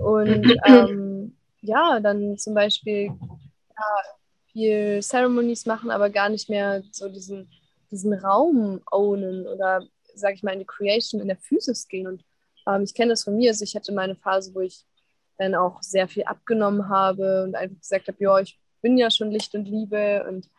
Und 0.01 0.55
ähm, 0.65 1.35
ja, 1.61 1.99
dann 1.99 2.37
zum 2.37 2.53
Beispiel 2.53 3.05
ja, 3.05 3.85
viel 4.55 5.01
Ceremonies 5.01 5.65
machen, 5.65 5.91
aber 5.91 6.09
gar 6.09 6.29
nicht 6.29 6.49
mehr 6.49 6.81
so 6.91 7.09
diesen, 7.09 7.49
diesen 7.91 8.13
Raum 8.13 8.81
ownen 8.89 9.45
oder, 9.47 9.85
sag 10.13 10.33
ich 10.33 10.43
mal, 10.43 10.53
in 10.53 10.59
die 10.59 10.65
Creation 10.65 11.19
in 11.19 11.27
der 11.27 11.35
Physis 11.35 11.89
gehen. 11.89 12.07
Und 12.07 12.23
ähm, 12.65 12.83
ich 12.83 12.93
kenne 12.93 13.09
das 13.09 13.25
von 13.25 13.35
mir, 13.35 13.51
also 13.51 13.65
ich 13.65 13.75
hatte 13.75 13.91
meine 13.91 14.15
Phase, 14.15 14.55
wo 14.55 14.61
ich 14.61 14.85
dann 15.37 15.55
auch 15.55 15.83
sehr 15.83 16.07
viel 16.07 16.23
abgenommen 16.23 16.87
habe 16.87 17.43
und 17.43 17.55
einfach 17.55 17.77
gesagt 17.81 18.07
habe, 18.07 18.17
ja, 18.19 18.39
ich 18.39 18.57
bin 18.81 18.97
ja 18.97 19.11
schon 19.11 19.29
Licht 19.29 19.53
und 19.55 19.65
Liebe 19.65 20.25
und 20.29 20.49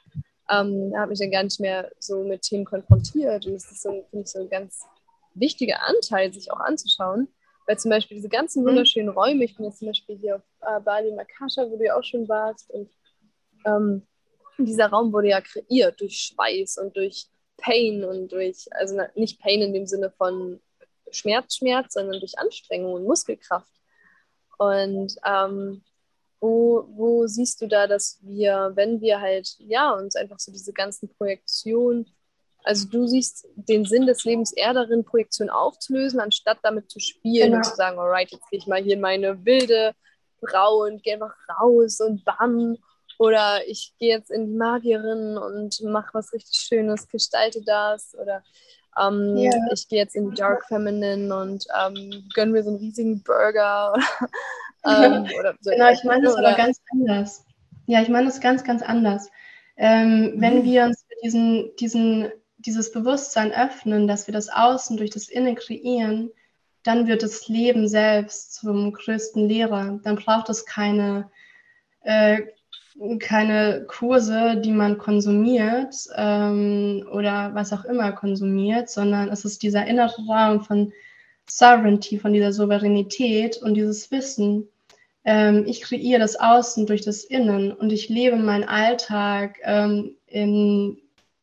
ähm, 0.50 0.92
habe 0.94 1.08
mich 1.08 1.18
dann 1.18 1.30
gar 1.30 1.42
nicht 1.42 1.58
mehr 1.58 1.90
so 1.98 2.22
mit 2.22 2.42
Themen 2.42 2.66
konfrontiert. 2.66 3.46
Und 3.46 3.54
das 3.54 3.72
ist, 3.72 3.80
so, 3.80 4.04
finde 4.10 4.24
ich, 4.26 4.30
so 4.30 4.40
ein 4.40 4.50
ganz 4.50 4.84
wichtiger 5.32 5.78
Anteil, 5.86 6.34
sich 6.34 6.52
auch 6.52 6.60
anzuschauen. 6.60 7.28
Weil 7.66 7.78
zum 7.78 7.90
Beispiel 7.90 8.18
diese 8.18 8.28
ganzen 8.28 8.62
mhm. 8.62 8.68
wunderschönen 8.68 9.08
Räume, 9.08 9.44
ich 9.44 9.56
bin 9.56 9.64
jetzt 9.64 9.78
zum 9.78 9.88
Beispiel 9.88 10.18
hier 10.18 10.36
auf 10.36 10.42
äh, 10.60 10.80
Bali 10.80 11.12
Makasha, 11.14 11.64
wo 11.70 11.78
du 11.78 11.84
ja 11.86 11.96
auch 11.96 12.04
schon 12.04 12.28
warst, 12.28 12.70
und 12.70 12.90
ähm, 13.66 14.06
dieser 14.58 14.86
Raum 14.86 15.12
wurde 15.12 15.28
ja 15.28 15.40
kreiert 15.40 16.00
durch 16.00 16.18
Schweiß 16.18 16.78
und 16.78 16.96
durch 16.96 17.26
Pain 17.58 18.04
und 18.04 18.32
durch, 18.32 18.66
also 18.72 18.98
nicht 19.14 19.40
Pain 19.40 19.60
in 19.62 19.72
dem 19.72 19.86
Sinne 19.86 20.10
von 20.10 20.60
Schmerz, 21.10 21.56
Schmerz, 21.56 21.94
sondern 21.94 22.20
durch 22.20 22.38
Anstrengung 22.38 22.94
und 22.94 23.04
Muskelkraft. 23.04 23.70
Und 24.58 25.14
ähm, 25.24 25.82
wo, 26.40 26.86
wo 26.88 27.26
siehst 27.26 27.60
du 27.60 27.66
da, 27.66 27.86
dass 27.86 28.18
wir, 28.22 28.72
wenn 28.74 29.00
wir 29.00 29.20
halt, 29.20 29.56
ja, 29.58 29.92
uns 29.92 30.16
einfach 30.16 30.38
so 30.38 30.52
diese 30.52 30.72
ganzen 30.72 31.08
Projektionen, 31.08 32.06
also 32.62 32.88
du 32.88 33.06
siehst 33.06 33.48
den 33.54 33.84
Sinn 33.84 34.06
des 34.06 34.24
Lebens 34.24 34.52
eher 34.52 34.74
darin, 34.74 35.04
Projektionen 35.04 35.50
aufzulösen, 35.50 36.20
anstatt 36.20 36.58
damit 36.62 36.90
zu 36.90 36.98
spielen 36.98 37.52
genau. 37.52 37.56
und 37.58 37.64
zu 37.64 37.76
sagen, 37.76 37.98
alright, 37.98 38.30
jetzt 38.30 38.50
gehe 38.50 38.58
ich 38.58 38.66
mal 38.66 38.82
hier 38.82 38.94
in 38.94 39.00
meine 39.00 39.44
wilde 39.44 39.94
Frau 40.44 40.82
und 40.82 41.02
gehe 41.02 41.14
einfach 41.14 41.34
raus 41.60 42.00
und 42.00 42.24
bam. 42.24 42.76
Oder 43.18 43.66
ich 43.66 43.94
gehe 43.98 44.14
jetzt 44.14 44.30
in 44.30 44.46
die 44.46 44.56
Magierin 44.56 45.38
und 45.38 45.80
mache 45.82 46.10
was 46.12 46.32
richtig 46.32 46.58
Schönes, 46.58 47.08
gestalte 47.08 47.62
das. 47.64 48.14
Oder 48.20 48.42
ähm, 49.00 49.36
yeah. 49.36 49.52
ich 49.72 49.88
gehe 49.88 49.98
jetzt 49.98 50.14
in 50.14 50.30
die 50.30 50.36
Dark 50.36 50.66
Feminine 50.66 51.34
und 51.36 51.66
ähm, 51.78 52.28
gönne 52.34 52.52
mir 52.52 52.62
so 52.62 52.70
einen 52.70 52.78
riesigen 52.78 53.22
Burger. 53.22 53.94
Ähm, 54.86 55.26
so 55.60 55.70
genau, 55.70 55.90
ich 55.90 56.04
meine 56.04 56.28
es 56.28 56.36
aber 56.36 56.54
ganz 56.54 56.80
anders. 56.92 57.44
Ja, 57.86 58.02
ich 58.02 58.08
meine 58.08 58.28
es 58.28 58.40
ganz, 58.40 58.64
ganz 58.64 58.82
anders. 58.82 59.28
Ähm, 59.76 60.36
mhm. 60.36 60.40
Wenn 60.40 60.64
wir 60.64 60.84
uns 60.84 61.04
diesen, 61.22 61.74
diesen, 61.76 62.30
dieses 62.58 62.92
Bewusstsein 62.92 63.52
öffnen, 63.52 64.06
dass 64.06 64.26
wir 64.26 64.32
das 64.32 64.48
Außen 64.48 64.96
durch 64.96 65.10
das 65.10 65.28
Innen 65.28 65.56
kreieren, 65.56 66.30
dann 66.82 67.06
wird 67.08 67.22
das 67.22 67.48
Leben 67.48 67.88
selbst 67.88 68.54
zum 68.54 68.92
größten 68.92 69.48
Lehrer. 69.48 69.98
Dann 70.04 70.16
braucht 70.16 70.48
es 70.48 70.64
keine, 70.64 71.30
äh, 72.02 72.42
keine 73.18 73.84
Kurse, 73.86 74.56
die 74.56 74.72
man 74.72 74.98
konsumiert 74.98 75.94
ähm, 76.16 77.06
oder 77.12 77.50
was 77.54 77.72
auch 77.72 77.84
immer 77.84 78.12
konsumiert, 78.12 78.88
sondern 78.88 79.28
es 79.28 79.44
ist 79.44 79.62
dieser 79.62 79.86
innere 79.86 80.22
Raum 80.26 80.62
von 80.62 80.92
Sovereignty, 81.48 82.18
von 82.18 82.32
dieser 82.32 82.52
Souveränität 82.52 83.58
und 83.58 83.74
dieses 83.74 84.10
Wissen, 84.10 84.68
ähm, 85.26 85.64
ich 85.66 85.82
kreiere 85.82 86.20
das 86.20 86.36
Außen 86.36 86.86
durch 86.86 87.02
das 87.02 87.24
Innen 87.24 87.72
und 87.72 87.92
ich 87.92 88.08
lebe 88.08 88.36
meinen 88.36 88.64
Alltag 88.64 89.58
ähm, 89.64 90.16
in 90.26 90.98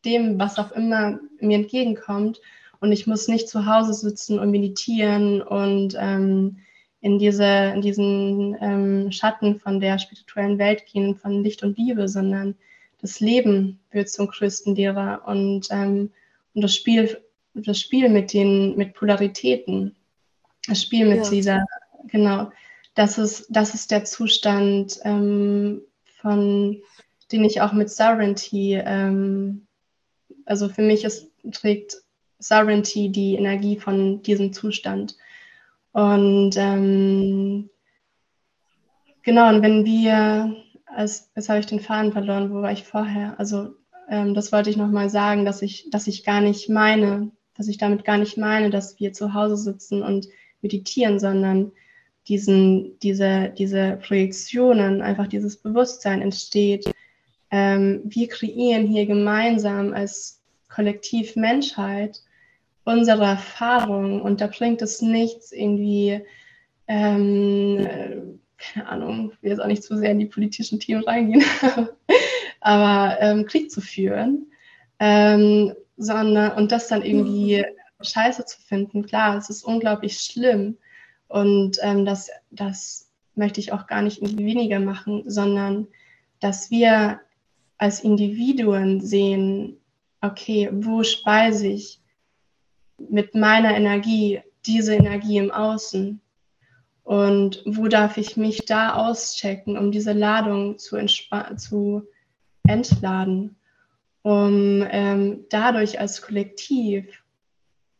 dem, 0.06 0.40
was 0.40 0.58
auch 0.58 0.72
immer 0.72 1.20
mir 1.40 1.58
entgegenkommt. 1.58 2.42
Und 2.80 2.92
ich 2.92 3.08
muss 3.08 3.28
nicht 3.28 3.48
zu 3.48 3.66
Hause 3.66 3.94
sitzen 3.94 4.40
und 4.40 4.52
meditieren 4.52 5.42
und 5.42 5.96
ähm, 6.00 6.58
in, 7.04 7.20
diese, 7.20 7.44
in 7.76 7.82
diesen 7.82 8.56
ähm, 8.62 9.12
Schatten 9.12 9.60
von 9.60 9.82
der 9.82 10.00
spirituellen 10.00 10.58
Welt 10.58 10.86
gehen, 10.86 11.18
von 11.18 11.44
Licht 11.44 11.62
und 11.62 11.78
Liebe, 11.78 12.08
sondern 12.08 12.56
das 13.02 13.20
Leben 13.20 13.82
wird 13.92 14.08
zum 14.08 14.28
größten 14.28 14.74
Lehrer 14.74 15.24
und, 15.28 15.68
ähm, 15.70 16.12
und 16.54 16.62
das 16.62 16.74
Spiel, 16.74 17.22
das 17.56 17.78
Spiel 17.78 18.08
mit 18.08 18.32
den 18.32 18.78
mit 18.78 18.94
Polaritäten, 18.94 19.98
das 20.66 20.82
Spiel 20.82 21.06
mit 21.06 21.26
ja. 21.26 21.30
dieser, 21.30 21.66
genau, 22.08 22.50
das 22.96 23.18
ist, 23.18 23.48
das 23.50 23.74
ist 23.74 23.92
der 23.92 24.06
Zustand, 24.06 24.98
ähm, 25.04 25.82
von, 26.22 26.82
den 27.34 27.44
ich 27.44 27.60
auch 27.60 27.74
mit 27.74 27.90
Sovereignty, 27.90 28.76
ähm, 28.82 29.68
also 30.46 30.70
für 30.70 30.84
mich 30.84 31.04
ist, 31.04 31.28
trägt 31.52 31.98
Sovereignty 32.40 33.10
die 33.10 33.36
Energie 33.36 33.78
von 33.78 34.24
diesem 34.24 34.54
Zustand. 34.54 35.18
Und 35.94 36.56
ähm, 36.58 37.70
genau, 39.22 39.50
und 39.50 39.62
wenn 39.62 39.86
wir, 39.86 40.56
als, 40.88 41.32
jetzt 41.36 41.50
habe 41.50 41.60
ich 41.60 41.68
den 41.68 41.80
Faden 41.80 42.12
verloren, 42.12 42.52
wo 42.52 42.62
war 42.62 42.72
ich 42.72 42.84
vorher? 42.84 43.40
Also 43.40 43.76
ähm, 44.10 44.34
das 44.34 44.52
wollte 44.52 44.72
ich 44.72 44.78
nochmal 44.78 45.10
sagen, 45.10 45.46
dass 45.46 45.62
ich, 45.62 45.90
dass 45.92 46.08
ich 46.08 46.24
gar 46.24 46.42
nicht 46.42 46.68
meine, 46.68 47.32
dass 47.56 47.68
ich 47.68 47.78
damit 47.78 48.04
gar 48.06 48.18
nicht 48.18 48.38
meine, 48.38 48.72
dass 48.72 49.00
wir 49.00 49.14
zu 49.14 49.36
Hause 49.36 49.56
sitzen 49.56 50.02
und 50.02 50.28
meditieren, 50.62 51.20
sondern 51.20 51.72
diesen, 52.28 52.98
diese, 53.00 53.54
diese 53.56 54.00
Projektionen, 54.06 55.02
einfach 55.02 55.28
dieses 55.28 55.58
Bewusstsein 55.58 56.24
entsteht. 56.24 56.92
Ähm, 57.52 58.02
wir 58.06 58.28
kreieren 58.30 58.88
hier 58.88 59.06
gemeinsam 59.06 59.94
als 59.94 60.42
Kollektiv 60.70 61.36
Menschheit 61.36 62.24
unsere 62.86 63.24
Erfahrung 63.24 64.22
und 64.22 64.42
da 64.42 64.48
bringt 64.48 64.82
es 64.82 65.02
nichts 65.02 65.52
irgendwie, 65.52 66.22
ähm, 66.88 68.40
keine 68.58 68.88
Ahnung, 68.88 69.32
ich 69.34 69.44
will 69.44 69.52
jetzt 69.52 69.62
auch 69.62 69.68
nicht 69.68 69.84
zu 69.84 69.98
sehr 69.98 70.12
in 70.12 70.20
die 70.20 70.26
politischen 70.26 70.80
Themen 70.80 71.04
reingehen, 71.04 71.44
aber 72.62 73.18
ähm, 73.22 73.46
Krieg 73.46 73.72
zu 73.72 73.82
führen, 73.82 74.48
ähm, 75.00 75.74
sondern 75.98 76.58
und 76.58 76.72
das 76.72 76.88
dann 76.88 77.04
irgendwie 77.04 77.66
scheiße 78.02 78.46
zu 78.46 78.60
finden. 78.62 79.06
Klar, 79.06 79.38
es 79.38 79.50
ist 79.50 79.64
unglaublich 79.64 80.20
schlimm 80.20 80.78
und 81.28 81.78
ähm, 81.82 82.06
das, 82.06 82.30
das 82.52 83.10
möchte 83.36 83.60
ich 83.60 83.72
auch 83.72 83.88
gar 83.88 84.02
nicht 84.02 84.22
weniger 84.38 84.80
machen, 84.80 85.24
sondern 85.26 85.88
dass 86.40 86.70
wir 86.70 87.22
als 87.78 88.02
Individuen 88.02 89.02
sehen, 89.02 89.78
okay, 90.22 90.70
wo 90.72 91.04
speise 91.04 91.68
ich 91.68 92.03
mit 92.98 93.36
meiner 93.36 93.76
Energie 93.76 94.42
diese 94.66 94.96
Energie 94.96 95.38
im 95.38 95.52
Außen? 95.52 96.22
Und 97.04 97.64
wo 97.66 97.88
darf 97.88 98.18
ich 98.18 98.38
mich 98.38 98.66
da 98.66 98.94
auschecken, 98.96 99.78
um 99.78 99.92
diese 99.92 100.14
Ladung 100.14 100.78
zu, 100.78 100.98
zu 101.58 102.08
entladen, 102.66 103.58
um 104.22 104.86
ähm, 104.90 105.46
dadurch 105.50 106.00
als 106.00 106.22
Kollektiv 106.22 107.24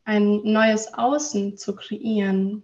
ein 0.06 0.42
neues 0.44 0.94
Außen 0.94 1.58
zu 1.58 1.76
kreieren. 1.76 2.64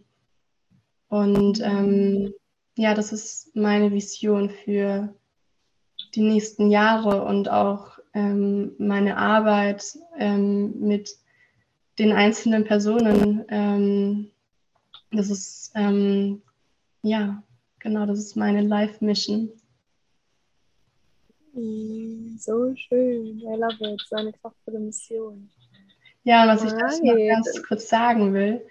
Und 1.08 1.62
ähm, 1.62 2.34
ja, 2.76 2.94
das 2.94 3.12
ist 3.12 3.56
meine 3.56 3.92
Vision 3.92 4.50
für 4.50 5.14
die 6.16 6.22
nächsten 6.22 6.70
Jahre 6.70 7.24
und 7.24 7.50
auch 7.50 8.00
ähm, 8.14 8.74
meine 8.78 9.18
Arbeit 9.18 9.98
ähm, 10.18 10.80
mit 10.80 11.18
den 12.00 12.14
einzelnen 12.14 12.64
Personen. 12.64 13.46
Ähm, 13.50 14.32
das 15.12 15.30
ist, 15.30 15.72
ähm, 15.76 16.42
ja, 17.02 17.44
genau, 17.80 18.06
das 18.06 18.20
ist 18.20 18.36
meine 18.36 18.62
Life-Mission. 18.62 19.50
So 22.38 22.74
schön, 22.76 23.40
I 23.40 23.56
love 23.58 23.94
it, 23.94 24.02
so 24.10 24.16
eine 24.16 24.32
kraftvolle 24.32 24.80
Mission. 24.80 25.50
Ja, 26.24 26.48
was 26.48 26.64
ich 26.64 26.72
dazu 26.72 27.04
noch 27.04 27.16
ganz 27.16 27.64
kurz 27.68 27.90
sagen 27.90 28.34
will, 28.34 28.62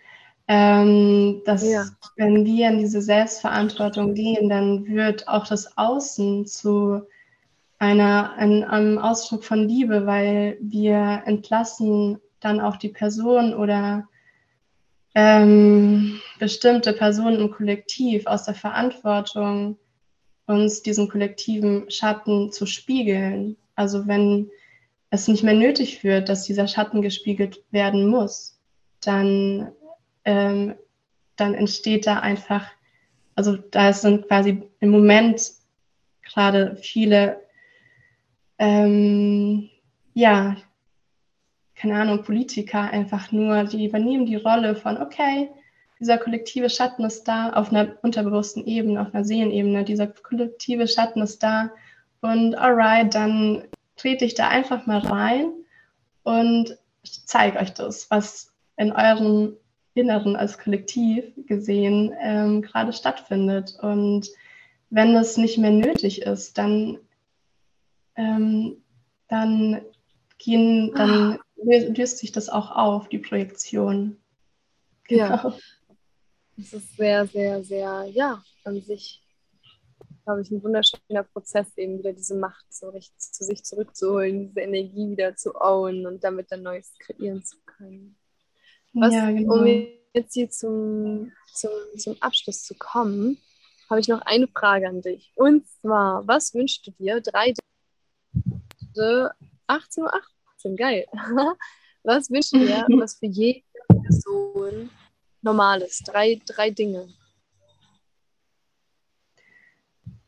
ähm, 0.47 1.43
dass 1.45 1.69
ja. 1.69 1.85
wenn 2.17 2.47
wir 2.47 2.69
in 2.71 2.79
diese 2.79 3.03
Selbstverantwortung 3.03 4.15
gehen, 4.15 4.49
dann 4.49 4.87
wird 4.87 5.29
auch 5.29 5.47
das 5.47 5.77
Außen 5.77 6.47
zu 6.47 7.03
einer, 7.79 8.33
ein, 8.35 8.65
einem 8.65 8.99
Ausdruck 8.99 9.45
von 9.45 9.69
Liebe, 9.69 10.07
weil 10.07 10.57
wir 10.61 11.23
entlassen 11.27 12.19
dann 12.41 12.61
auch 12.61 12.77
die 12.77 12.89
Person 12.89 13.55
oder 13.55 14.09
ähm, 15.15 16.21
bestimmte 16.39 16.93
Personen 16.93 17.41
im 17.41 17.51
Kollektiv 17.51 18.27
aus 18.27 18.45
der 18.45 18.55
Verantwortung, 18.55 19.79
uns 20.47 20.83
diesen 20.83 21.09
kollektiven 21.09 21.91
Schatten 21.91 22.53
zu 22.53 22.67
spiegeln. 22.67 23.57
Also 23.75 24.07
wenn 24.07 24.51
es 25.11 25.29
nicht 25.29 25.43
mehr 25.43 25.55
nötig 25.55 26.05
wird, 26.05 26.29
dass 26.29 26.45
dieser 26.45 26.69
Schatten 26.69 27.03
gespiegelt 27.03 27.65
werden 27.71 28.07
muss, 28.07 28.59
dann, 29.01 29.73
ähm, 30.25 30.75
dann 31.37 31.55
entsteht 31.55 32.07
da 32.07 32.21
einfach, 32.21 32.67
also 33.35 33.57
da 33.57 33.93
sind 33.93 34.27
quasi 34.29 34.63
im 34.81 34.91
Moment 34.91 35.53
gerade 36.23 36.77
viele, 36.77 37.41
ähm, 38.59 39.71
ja, 40.15 40.57
keine 41.79 42.01
Ahnung, 42.01 42.25
Politiker 42.25 42.81
einfach 42.81 43.31
nur, 43.31 43.65
die 43.65 43.87
übernehmen 43.87 44.27
die 44.27 44.37
Rolle 44.37 44.75
von, 44.75 44.99
okay, 44.99 45.49
dieser 46.01 46.19
kollektive 46.19 46.71
Schatten 46.71 47.05
ist 47.05 47.25
da 47.25 47.53
auf 47.53 47.71
einer 47.71 47.97
unterbewussten 48.03 48.67
Ebene, 48.67 49.01
auf 49.01 49.15
einer 49.15 49.25
Seelenebene, 49.25 49.85
dieser 49.85 50.09
kollektive 50.09 50.89
Schatten 50.89 51.23
ist 51.23 51.43
da 51.43 51.71
und 52.21 52.57
alright, 52.57 53.15
dann 53.15 53.63
trete 53.97 54.25
ich 54.25 54.35
da 54.35 54.49
einfach 54.49 54.87
mal 54.87 54.99
rein 54.99 55.53
und 56.25 56.77
zeige 57.03 57.59
euch 57.59 57.75
das, 57.75 58.11
was 58.11 58.53
in 58.77 58.93
eurem 58.93 59.57
Inneren 59.95 60.37
als 60.37 60.59
Kollektiv 60.59 61.25
gesehen 61.47 62.15
ähm, 62.21 62.63
gerade 62.63 62.93
stattfindet. 62.93 63.77
Und 63.81 64.29
wenn 64.91 65.15
das 65.15 65.37
nicht 65.37 65.59
mehr 65.59 65.73
nötig 65.73 66.23
ist, 66.23 66.57
dann, 66.59 66.99
ähm, 68.15 68.77
dann 69.27 69.81
gehen, 70.39 70.93
dann 70.95 71.39
löst 71.63 72.19
sich 72.19 72.33
das 72.33 72.49
auch 72.49 72.71
auf, 72.71 73.09
die 73.09 73.19
Projektion. 73.19 74.21
Genau. 75.05 75.25
Ja. 75.25 75.59
Es 76.57 76.73
ist 76.73 76.97
sehr, 76.97 77.27
sehr, 77.27 77.63
sehr, 77.63 78.05
ja, 78.11 78.43
an 78.65 78.81
sich, 78.83 79.23
glaube 80.25 80.43
ich, 80.43 80.51
ein 80.51 80.63
wunderschöner 80.63 81.23
Prozess, 81.23 81.77
eben 81.77 81.99
wieder 81.99 82.13
diese 82.13 82.35
Macht 82.35 82.67
so 82.69 82.89
richtig 82.89 83.19
zu 83.19 83.45
sich 83.45 83.63
zurückzuholen, 83.63 84.49
diese 84.49 84.61
Energie 84.61 85.11
wieder 85.11 85.37
zu 85.37 85.55
own 85.55 86.07
und 86.07 86.25
damit 86.25 86.51
dann 86.51 86.63
Neues 86.63 86.93
kreieren 86.99 87.45
zu 87.45 87.57
können. 87.65 88.17
Was, 88.93 89.15
ja, 89.15 89.31
genau. 89.31 89.61
Um 89.61 89.67
jetzt 90.15 90.35
hier 90.35 90.51
zum, 90.51 91.33
zum, 91.55 91.71
zum 91.97 92.17
Abschluss 92.21 92.65
zu 92.65 92.75
kommen, 92.75 93.39
habe 93.89 94.01
ich 94.01 94.09
noch 94.09 94.21
eine 94.23 94.49
Frage 94.49 94.89
an 94.89 95.01
dich. 95.01 95.33
Und 95.37 95.67
zwar, 95.69 96.27
was 96.27 96.53
wünschst 96.55 96.87
du 96.87 96.91
dir? 96.91 97.21
Drei 97.21 97.55
18 99.69 100.03
Uhr 100.03 100.13
18, 100.59 100.77
geil. 100.77 101.07
Was 102.03 102.31
wünschst 102.31 102.53
du 102.53 102.59
dir, 102.61 102.87
was 103.01 103.19
für 103.19 103.27
jede 103.27 103.63
Person 103.89 104.89
normal 105.43 105.83
ist? 105.83 106.05
Drei, 106.05 106.41
drei 106.47 106.71
Dinge. 106.71 107.09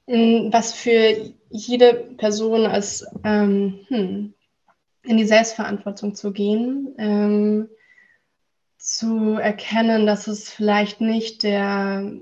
Mm, 0.07 0.53
was 0.53 0.75
für 0.75 1.33
jede 1.49 1.95
Person 2.19 2.67
als 2.67 3.07
ähm, 3.25 3.87
hm, 3.89 4.35
in 5.05 5.17
die 5.17 5.25
Selbstverantwortung 5.25 6.15
zu 6.15 6.33
gehen, 6.33 6.95
ähm, 6.99 7.69
zu 8.77 9.39
erkennen, 9.39 10.07
dass 10.07 10.27
es 10.27 10.51
vielleicht 10.51 11.01
nicht 11.01 11.45
der 11.45 12.13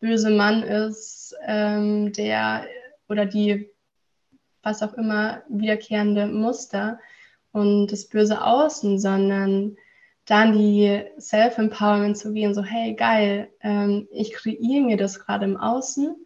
böse 0.00 0.30
Mann 0.30 0.64
ist, 0.64 1.34
ähm, 1.46 2.12
der 2.12 2.66
oder 3.08 3.24
die 3.24 3.72
was 4.62 4.82
auch 4.82 4.94
immer 4.94 5.42
wiederkehrende 5.48 6.26
Muster, 6.26 6.98
und 7.52 7.88
das 7.88 8.06
böse 8.06 8.44
Außen, 8.44 8.98
sondern 8.98 9.76
dann 10.26 10.52
die 10.52 11.02
Self-Empowerment 11.18 12.16
zu 12.16 12.32
gehen, 12.32 12.54
so 12.54 12.62
hey, 12.62 12.94
geil, 12.94 13.50
ähm, 13.60 14.08
ich 14.10 14.32
kreiere 14.32 14.82
mir 14.82 14.96
das 14.96 15.20
gerade 15.20 15.44
im 15.44 15.56
Außen. 15.56 16.16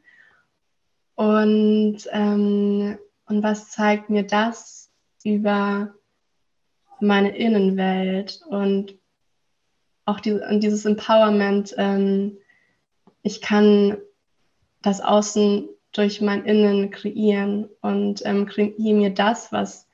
Und, 1.15 1.99
ähm, 2.13 2.99
und 3.27 3.43
was 3.43 3.71
zeigt 3.71 4.11
mir 4.11 4.23
das 4.23 4.91
über 5.25 5.95
meine 7.01 7.37
Innenwelt 7.37 8.41
und 8.49 8.95
auch 10.05 10.21
die, 10.21 10.33
und 10.33 10.61
dieses 10.61 10.85
Empowerment, 10.85 11.75
ähm, 11.79 12.39
ich 13.23 13.41
kann 13.41 13.97
das 14.83 15.01
Außen 15.01 15.69
durch 15.93 16.21
mein 16.21 16.45
Innen 16.45 16.91
kreieren 16.91 17.69
und 17.81 18.25
ähm, 18.25 18.47
kreiere 18.47 18.95
mir 18.95 19.11
das, 19.11 19.51
was 19.51 19.86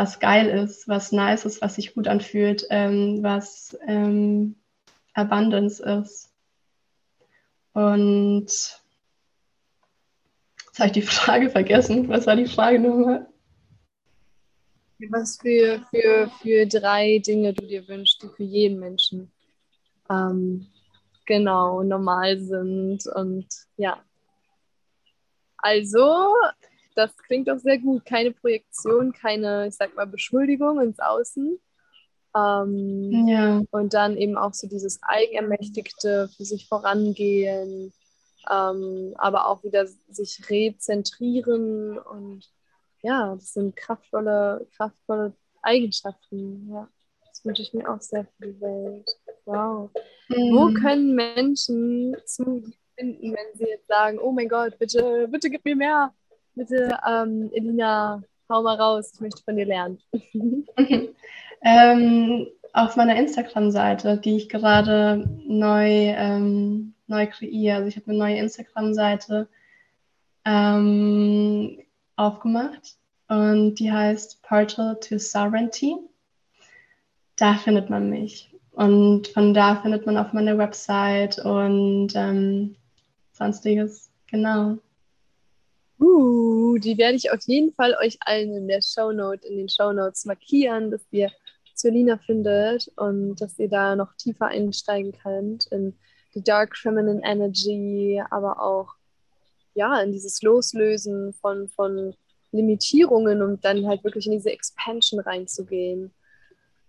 was 0.00 0.18
geil 0.18 0.48
ist, 0.48 0.88
was 0.88 1.12
nice 1.12 1.44
ist, 1.44 1.60
was 1.60 1.74
sich 1.74 1.92
gut 1.92 2.08
anfühlt, 2.08 2.66
ähm, 2.70 3.22
was 3.22 3.76
ähm, 3.86 4.56
Abundance 5.12 5.82
ist. 5.82 6.32
Und 7.74 8.46
jetzt 8.46 8.80
habe 10.78 10.86
ich 10.86 10.92
die 10.92 11.02
Frage 11.02 11.50
vergessen. 11.50 12.08
Was 12.08 12.26
war 12.26 12.34
die 12.34 12.46
Frage 12.46 12.78
nochmal? 12.78 13.26
Was 15.10 15.36
für, 15.36 15.84
für, 15.90 16.30
für 16.40 16.66
drei 16.66 17.18
Dinge 17.18 17.52
du 17.52 17.66
dir 17.66 17.86
wünschst, 17.86 18.22
die 18.22 18.28
für 18.28 18.44
jeden 18.44 18.80
Menschen 18.80 19.30
ähm, 20.08 20.66
genau 21.26 21.82
normal 21.82 22.38
sind. 22.38 23.06
Und 23.06 23.48
ja. 23.76 24.02
Also, 25.58 26.32
das 26.94 27.16
klingt 27.16 27.48
doch 27.48 27.58
sehr 27.58 27.78
gut. 27.78 28.04
Keine 28.04 28.32
Projektion, 28.32 29.12
keine, 29.12 29.68
ich 29.68 29.76
sag 29.76 29.94
mal, 29.94 30.06
Beschuldigung 30.06 30.80
ins 30.80 30.98
Außen. 30.98 31.58
Ähm, 32.36 33.26
ja. 33.26 33.62
Und 33.70 33.94
dann 33.94 34.16
eben 34.16 34.36
auch 34.36 34.54
so 34.54 34.68
dieses 34.68 35.00
Eigenermächtigte, 35.02 36.28
für 36.36 36.44
sich 36.44 36.68
vorangehen, 36.68 37.92
ähm, 38.50 39.14
aber 39.16 39.48
auch 39.48 39.64
wieder 39.64 39.86
sich 39.86 40.48
rezentrieren 40.48 41.98
und 41.98 42.48
ja, 43.02 43.34
das 43.34 43.54
sind 43.54 43.76
kraftvolle, 43.76 44.66
kraftvolle 44.76 45.32
Eigenschaften. 45.62 46.70
Ja, 46.70 46.88
das 47.26 47.44
wünsche 47.44 47.62
ich 47.62 47.72
mir 47.72 47.90
auch 47.90 48.00
sehr 48.00 48.26
für 48.38 48.46
die 48.46 48.60
Welt. 48.60 49.10
Wow. 49.46 49.90
Mhm. 50.28 50.34
Wo 50.54 50.72
können 50.74 51.14
Menschen 51.14 52.14
zu 52.26 52.62
finden, 52.96 53.32
wenn 53.32 53.58
sie 53.58 53.66
jetzt 53.66 53.88
sagen, 53.88 54.18
oh 54.18 54.32
mein 54.32 54.48
Gott, 54.48 54.78
bitte, 54.78 55.26
bitte 55.28 55.50
gib 55.50 55.64
mir 55.64 55.76
mehr. 55.76 56.14
Bitte, 56.54 56.98
ähm, 57.08 57.50
Elina, 57.52 58.22
hau 58.48 58.62
mal 58.62 58.76
raus, 58.76 59.12
ich 59.14 59.20
möchte 59.20 59.42
von 59.42 59.56
dir 59.56 59.66
lernen. 59.66 59.98
ähm, 61.62 62.46
auf 62.72 62.96
meiner 62.96 63.16
Instagram-Seite, 63.16 64.18
die 64.18 64.36
ich 64.36 64.48
gerade 64.48 65.28
neu, 65.46 65.88
ähm, 65.88 66.94
neu 67.06 67.26
kreiere. 67.26 67.76
Also 67.76 67.88
ich 67.88 67.96
habe 67.96 68.10
eine 68.10 68.18
neue 68.18 68.38
Instagram-Seite 68.38 69.48
ähm, 70.44 71.78
aufgemacht 72.16 72.96
und 73.28 73.76
die 73.76 73.90
heißt 73.90 74.42
Portal 74.42 74.98
to 75.00 75.18
Sovereignty. 75.18 75.96
Da 77.36 77.54
findet 77.54 77.90
man 77.90 78.10
mich. 78.10 78.52
Und 78.72 79.28
von 79.28 79.54
da 79.54 79.76
findet 79.76 80.06
man 80.06 80.16
auf 80.16 80.32
meiner 80.32 80.58
Website 80.58 81.38
und 81.38 82.12
ähm, 82.14 82.76
sonstiges. 83.32 84.10
Genau. 84.30 84.78
Uh, 86.00 86.78
die 86.78 86.96
werde 86.96 87.16
ich 87.16 87.30
auf 87.30 87.42
jeden 87.46 87.72
Fall 87.72 87.94
euch 88.02 88.18
allen 88.20 88.54
in 88.54 88.68
der 88.68 88.80
Shownote, 88.80 89.46
in 89.46 89.58
den 89.58 89.68
Shownotes 89.68 90.24
markieren, 90.24 90.90
dass 90.90 91.02
ihr 91.10 91.30
Lina 91.82 92.18
findet 92.18 92.90
und 92.96 93.36
dass 93.36 93.58
ihr 93.58 93.68
da 93.68 93.96
noch 93.96 94.14
tiefer 94.16 94.46
einsteigen 94.48 95.12
könnt 95.12 95.66
in 95.66 95.94
die 96.34 96.42
Dark 96.42 96.76
Feminine 96.76 97.22
Energy, 97.24 98.22
aber 98.30 98.62
auch 98.62 98.94
ja, 99.74 100.00
in 100.00 100.12
dieses 100.12 100.42
Loslösen 100.42 101.32
von, 101.34 101.68
von 101.68 102.14
Limitierungen 102.52 103.42
und 103.42 103.64
dann 103.64 103.86
halt 103.86 104.04
wirklich 104.04 104.26
in 104.26 104.32
diese 104.32 104.50
Expansion 104.50 105.20
reinzugehen. 105.20 106.12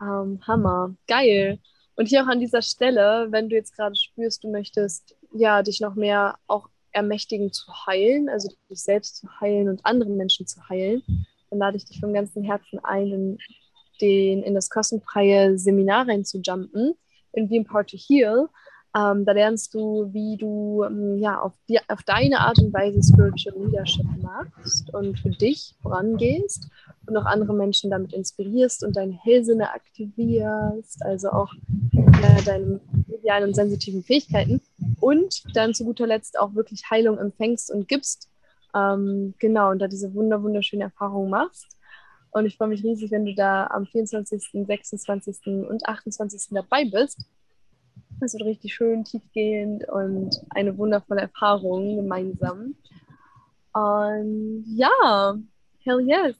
Ähm, 0.02 0.40
Hammer, 0.48 0.96
geil. 1.08 1.60
Und 1.96 2.08
hier 2.08 2.24
auch 2.24 2.28
an 2.28 2.40
dieser 2.40 2.62
Stelle, 2.62 3.28
wenn 3.30 3.50
du 3.50 3.56
jetzt 3.56 3.76
gerade 3.76 3.96
spürst, 3.96 4.44
du 4.44 4.52
möchtest 4.52 5.16
ja 5.34 5.62
dich 5.62 5.80
noch 5.80 5.96
mehr 5.96 6.38
auch 6.48 6.68
ermächtigen 6.92 7.52
zu 7.52 7.72
heilen, 7.88 8.30
also 8.30 8.50
dich 8.70 8.82
selbst 8.82 9.18
zu 9.18 9.28
heilen 9.40 9.70
und 9.70 9.86
andere 9.86 10.10
Menschen 10.10 10.48
zu 10.48 10.68
heilen, 10.70 11.02
dann 11.50 11.60
lade 11.60 11.78
ich 11.78 11.86
dich 11.86 12.00
von 12.00 12.14
ganzem 12.14 12.44
Herzen 12.44 12.80
ein, 12.84 13.08
in, 13.08 13.38
den, 14.00 14.44
in 14.44 14.56
das 14.56 14.70
kostenfreie 14.70 15.58
Seminar 15.58 16.08
reinzujumpen, 16.08 16.94
in 17.34 17.50
Be 17.50 17.58
Empowered 17.58 17.90
to 17.90 17.98
Heal. 17.98 18.48
Ähm, 18.94 19.24
da 19.24 19.32
lernst 19.32 19.74
du, 19.74 20.10
wie 20.12 20.36
du 20.36 20.84
ähm, 20.84 21.18
ja, 21.18 21.40
auf, 21.40 21.54
die, 21.70 21.80
auf 21.88 22.04
deine 22.04 22.40
Art 22.42 22.60
und 22.60 22.74
Weise 22.74 23.02
Spiritual 23.02 23.56
Leadership 23.66 24.06
machst 24.22 24.94
und 24.94 25.18
für 25.18 25.30
dich 25.30 25.76
vorangehst 25.82 26.70
und 27.08 27.16
auch 27.16 27.26
andere 27.26 27.54
Menschen 27.54 27.90
damit 27.90 28.12
inspirierst 28.12 28.84
und 28.84 28.98
deine 28.98 29.14
Hellsinne 29.14 29.72
aktivierst, 29.72 31.06
also 31.06 31.30
auch 31.30 31.54
äh, 32.24 32.44
deine 32.44 32.80
medialen 33.08 33.50
und 33.50 33.56
sensitiven 33.56 34.04
Fähigkeiten 34.04 34.62
und 35.00 35.44
dann 35.56 35.74
zu 35.74 35.86
guter 35.86 36.08
Letzt 36.08 36.40
auch 36.40 36.54
wirklich 36.56 36.90
Heilung 36.90 37.18
empfängst 37.18 37.72
und 37.72 37.88
gibst. 37.88 38.30
Ähm, 38.76 39.34
genau, 39.40 39.72
und 39.72 39.80
da 39.80 39.88
diese 39.88 40.14
wunder 40.14 40.42
wunderschöne 40.42 40.84
Erfahrung 40.84 41.30
machst. 41.30 41.68
Und 42.32 42.46
ich 42.46 42.58
freue 42.58 42.70
mich 42.70 42.84
riesig, 42.84 43.12
wenn 43.12 43.26
du 43.26 43.36
da 43.36 43.68
am 43.68 43.86
24., 43.86 44.66
26. 44.66 45.68
und 45.68 45.86
28. 45.86 46.50
dabei 46.52 46.86
bist. 46.86 47.26
Es 48.22 48.34
wird 48.34 48.46
richtig 48.46 48.74
schön 48.74 49.04
tiefgehend 49.04 49.90
und 49.90 50.40
eine 50.52 50.78
wundervolle 50.78 51.22
Erfahrung 51.22 51.98
gemeinsam. 51.98 52.76
Und 53.74 54.64
ja, 54.68 55.36
hell 55.84 56.02
yes. 56.02 56.36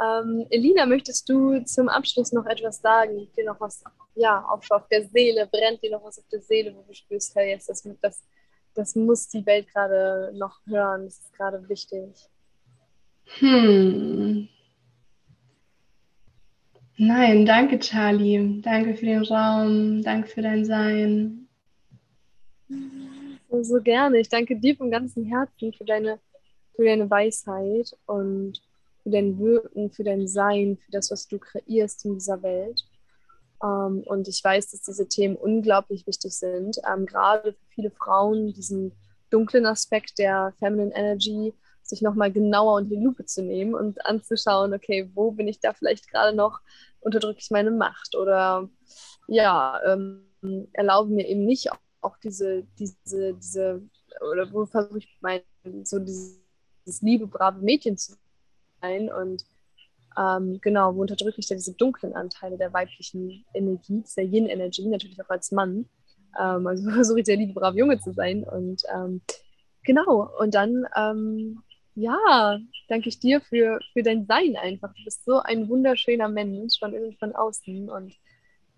Ähm, 0.00 0.46
Elina, 0.50 0.86
möchtest 0.86 1.28
du 1.28 1.64
zum 1.64 1.88
Abschluss 1.88 2.32
noch 2.32 2.46
etwas 2.46 2.80
sagen? 2.80 3.28
Dir 3.36 3.46
noch 3.46 3.60
was 3.60 3.82
ja, 4.14 4.44
auf, 4.44 4.64
auf 4.70 4.86
der 4.88 5.06
Seele? 5.06 5.48
Brennt 5.50 5.82
dir 5.82 5.92
noch 5.92 6.04
was 6.04 6.18
auf 6.18 6.28
der 6.30 6.40
Seele, 6.40 6.74
wo 6.74 6.82
du 6.82 6.94
spürst, 6.94 7.34
hey, 7.34 7.52
yes, 7.52 7.66
das, 7.66 7.88
das, 8.00 8.22
das 8.74 8.94
muss 8.94 9.28
die 9.28 9.44
Welt 9.44 9.66
gerade 9.72 10.32
noch 10.36 10.60
hören, 10.66 11.04
das 11.04 11.18
ist 11.18 11.32
gerade 11.32 11.68
wichtig? 11.68 12.28
Hm. 13.38 14.48
Nein, 16.96 17.46
danke, 17.46 17.78
Charlie. 17.78 18.60
Danke 18.60 18.96
für 18.96 19.06
den 19.06 19.22
Raum. 19.22 20.02
Danke 20.02 20.28
für 20.28 20.42
dein 20.42 20.64
Sein. 20.64 21.48
So, 23.48 23.62
so 23.62 23.80
gerne. 23.80 24.18
Ich 24.18 24.28
danke 24.28 24.56
dir 24.56 24.76
von 24.76 24.90
ganzem 24.90 25.24
Herzen 25.24 25.72
für 25.72 25.84
deine, 25.84 26.18
für 26.74 26.84
deine 26.84 27.08
Weisheit 27.08 27.96
und 28.06 28.60
für 29.08 29.12
dein 29.12 29.38
Wirken, 29.38 29.90
für 29.90 30.04
dein 30.04 30.28
Sein, 30.28 30.76
für 30.84 30.90
das, 30.90 31.10
was 31.10 31.26
du 31.28 31.38
kreierst 31.38 32.04
in 32.04 32.14
dieser 32.14 32.42
Welt. 32.42 32.84
Ähm, 33.62 34.02
und 34.06 34.28
ich 34.28 34.44
weiß, 34.44 34.70
dass 34.70 34.82
diese 34.82 35.08
Themen 35.08 35.36
unglaublich 35.36 36.06
wichtig 36.06 36.36
sind, 36.36 36.78
ähm, 36.86 37.06
gerade 37.06 37.54
für 37.54 37.66
viele 37.70 37.90
Frauen, 37.90 38.52
diesen 38.52 38.92
dunklen 39.30 39.64
Aspekt 39.64 40.18
der 40.18 40.52
Feminine 40.58 40.94
Energy, 40.94 41.54
sich 41.82 42.02
nochmal 42.02 42.30
genauer 42.30 42.74
unter 42.74 42.90
die 42.90 43.02
Lupe 43.02 43.24
zu 43.24 43.42
nehmen 43.42 43.74
und 43.74 44.04
anzuschauen, 44.04 44.74
okay, 44.74 45.10
wo 45.14 45.30
bin 45.30 45.48
ich 45.48 45.58
da 45.60 45.72
vielleicht 45.72 46.10
gerade 46.10 46.36
noch 46.36 46.60
unterdrücke 47.00 47.38
ich 47.40 47.50
meine 47.50 47.70
Macht 47.70 48.14
oder 48.14 48.68
ja, 49.26 49.80
ähm, 49.86 50.26
erlaube 50.74 51.10
mir 51.10 51.26
eben 51.26 51.46
nicht 51.46 51.70
auch 52.02 52.18
diese, 52.18 52.64
diese, 52.78 53.34
diese, 53.34 53.82
oder 54.30 54.52
wo 54.52 54.66
versuche 54.66 54.98
ich 54.98 55.18
mein, 55.20 55.40
so 55.84 55.98
dieses, 55.98 56.38
dieses 56.84 57.00
liebe, 57.00 57.26
brave 57.26 57.60
Mädchen 57.60 57.96
zu 57.96 58.16
sein 58.80 59.10
und 59.10 59.44
ähm, 60.18 60.58
genau, 60.60 60.94
wo 60.94 61.02
unterdrücke 61.02 61.38
ich 61.38 61.46
da 61.46 61.54
diese 61.54 61.74
dunklen 61.74 62.14
Anteile 62.14 62.58
der 62.58 62.72
weiblichen 62.72 63.44
Energie, 63.54 64.02
dieser 64.02 64.22
Yin-Energie, 64.22 64.88
natürlich 64.88 65.22
auch 65.22 65.30
als 65.30 65.52
Mann. 65.52 65.88
Ähm, 66.38 66.66
also 66.66 66.90
versuche 66.90 67.20
ich 67.20 67.26
der 67.26 67.36
liebe, 67.36 67.54
brave 67.54 67.78
Junge 67.78 68.00
zu 68.00 68.12
sein 68.12 68.44
und 68.44 68.82
ähm, 68.94 69.20
genau, 69.84 70.30
und 70.40 70.54
dann 70.54 70.84
ähm, 70.96 71.62
ja, 71.94 72.58
danke 72.88 73.08
ich 73.08 73.18
dir 73.18 73.40
für, 73.40 73.80
für 73.92 74.02
dein 74.02 74.26
Sein 74.26 74.56
einfach. 74.56 74.94
Du 74.94 75.04
bist 75.04 75.24
so 75.24 75.40
ein 75.40 75.68
wunderschöner 75.68 76.28
Mensch 76.28 76.78
von 76.78 76.94
innen 76.94 77.16
von 77.16 77.34
außen 77.34 77.90
und 77.90 78.14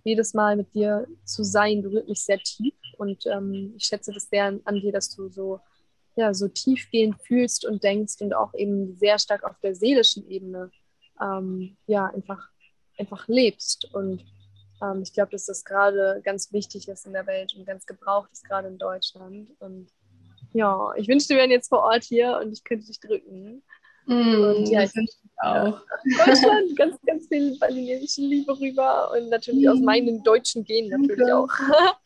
jedes 0.04 0.32
Mal 0.32 0.56
mit 0.56 0.74
dir 0.74 1.06
zu 1.24 1.44
sein 1.44 1.82
berührt 1.82 2.08
mich 2.08 2.24
sehr 2.24 2.38
tief 2.38 2.74
und 2.96 3.26
ähm, 3.26 3.74
ich 3.76 3.84
schätze 3.84 4.12
das 4.12 4.30
sehr 4.30 4.58
an, 4.64 4.80
dir, 4.80 4.92
dass 4.92 5.14
du 5.14 5.28
so, 5.28 5.60
ja, 6.16 6.34
so 6.34 6.48
tiefgehend 6.48 7.16
fühlst 7.22 7.66
und 7.66 7.82
denkst 7.82 8.20
und 8.20 8.34
auch 8.34 8.54
eben 8.54 8.96
sehr 8.98 9.18
stark 9.18 9.44
auf 9.44 9.58
der 9.62 9.74
seelischen 9.74 10.28
Ebene 10.28 10.70
ähm, 11.20 11.76
ja, 11.86 12.06
einfach, 12.06 12.48
einfach 12.98 13.28
lebst 13.28 13.92
und 13.94 14.24
ähm, 14.82 15.02
ich 15.02 15.12
glaube, 15.12 15.32
dass 15.32 15.46
das 15.46 15.64
gerade 15.64 16.20
ganz 16.24 16.52
wichtig 16.52 16.88
ist 16.88 17.06
in 17.06 17.12
der 17.12 17.26
Welt 17.26 17.54
und 17.56 17.66
ganz 17.66 17.86
gebraucht 17.86 18.30
ist, 18.32 18.44
gerade 18.44 18.68
in 18.68 18.78
Deutschland 18.78 19.50
und 19.60 19.90
ja, 20.52 20.92
ich 20.96 21.08
wünschte, 21.08 21.34
wir 21.34 21.38
wären 21.40 21.50
jetzt 21.50 21.68
vor 21.68 21.82
Ort 21.82 22.04
hier 22.04 22.40
und 22.42 22.52
ich 22.52 22.64
könnte 22.64 22.86
dich 22.86 22.98
drücken. 22.98 23.62
Mm, 24.06 24.42
und 24.42 24.68
ja, 24.68 24.82
ich 24.82 24.94
wünsche 24.96 25.12
auch. 25.36 25.80
Ja, 26.08 26.26
Deutschland, 26.26 26.76
ganz, 26.76 26.96
ganz 27.06 27.28
viel 27.28 27.56
balinesische 27.58 28.22
Liebe 28.22 28.58
rüber 28.58 29.12
und 29.12 29.28
natürlich 29.28 29.66
mm. 29.66 29.68
aus 29.68 29.80
meinen 29.80 30.22
deutschen 30.24 30.64
Genen 30.64 30.90
natürlich 30.90 31.32
auch. 31.32 31.48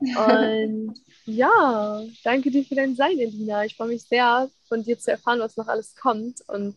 und 0.00 0.94
ja, 1.26 2.02
danke 2.24 2.50
dir 2.50 2.64
für 2.64 2.74
dein 2.74 2.94
Sein, 2.94 3.18
Elina. 3.18 3.64
Ich 3.64 3.76
freue 3.76 3.88
mich 3.88 4.02
sehr, 4.04 4.48
von 4.68 4.82
dir 4.82 4.98
zu 4.98 5.10
erfahren, 5.10 5.40
was 5.40 5.56
noch 5.56 5.68
alles 5.68 5.94
kommt 5.94 6.40
und 6.48 6.76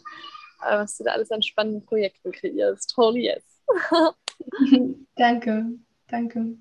äh, 0.61 0.77
was 0.77 0.97
du 0.97 1.03
da 1.03 1.11
alles 1.11 1.31
an 1.31 1.41
spannenden 1.41 1.85
Projekten 1.85 2.31
kreierst. 2.31 2.95
Holy 2.97 3.25
yes. 3.25 3.43
danke, 5.15 5.65
danke. 6.07 6.57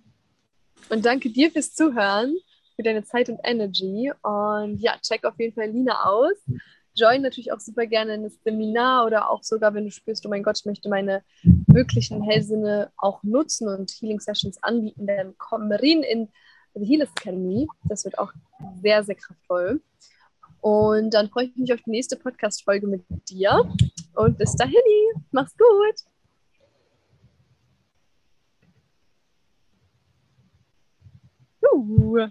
Und 0.88 1.04
danke 1.04 1.30
dir 1.30 1.50
fürs 1.50 1.74
Zuhören 1.74 2.36
für 2.76 2.82
deine 2.82 3.04
Zeit 3.04 3.28
und 3.28 3.40
Energy. 3.44 4.12
Und 4.22 4.78
ja, 4.78 4.96
check 5.02 5.24
auf 5.24 5.38
jeden 5.38 5.54
Fall 5.54 5.70
Lina 5.70 6.04
aus. 6.04 6.36
Join 6.94 7.22
natürlich 7.22 7.52
auch 7.52 7.60
super 7.60 7.86
gerne 7.86 8.14
in 8.14 8.22
das 8.24 8.38
Seminar 8.44 9.06
oder 9.06 9.30
auch 9.30 9.42
sogar, 9.42 9.72
wenn 9.72 9.84
du 9.84 9.90
spürst, 9.90 10.26
oh 10.26 10.28
mein 10.28 10.42
Gott, 10.42 10.58
ich 10.58 10.66
möchte 10.66 10.90
meine 10.90 11.22
wirklichen 11.42 12.22
Hellsinne 12.22 12.92
auch 12.98 13.22
nutzen 13.22 13.66
und 13.68 13.90
Healing 13.90 14.20
Sessions 14.20 14.62
anbieten, 14.62 15.06
dann 15.06 15.34
komm 15.38 15.72
rein 15.72 16.02
in 16.02 16.28
die 16.74 16.86
Healers 16.86 17.10
Academy. 17.16 17.66
Das 17.84 18.04
wird 18.04 18.18
auch 18.18 18.32
sehr, 18.80 19.04
sehr 19.04 19.14
kraftvoll. 19.14 19.80
Und 20.60 21.12
dann 21.12 21.28
freue 21.28 21.46
ich 21.46 21.56
mich 21.56 21.72
auf 21.72 21.80
die 21.82 21.90
nächste 21.90 22.16
Podcast-Folge 22.16 22.86
mit 22.86 23.04
dir. 23.28 23.68
Und 24.14 24.38
bis 24.38 24.54
dahin, 24.54 24.74
mach's 25.32 25.54
gut. 25.56 26.04
Uh. 31.72 32.28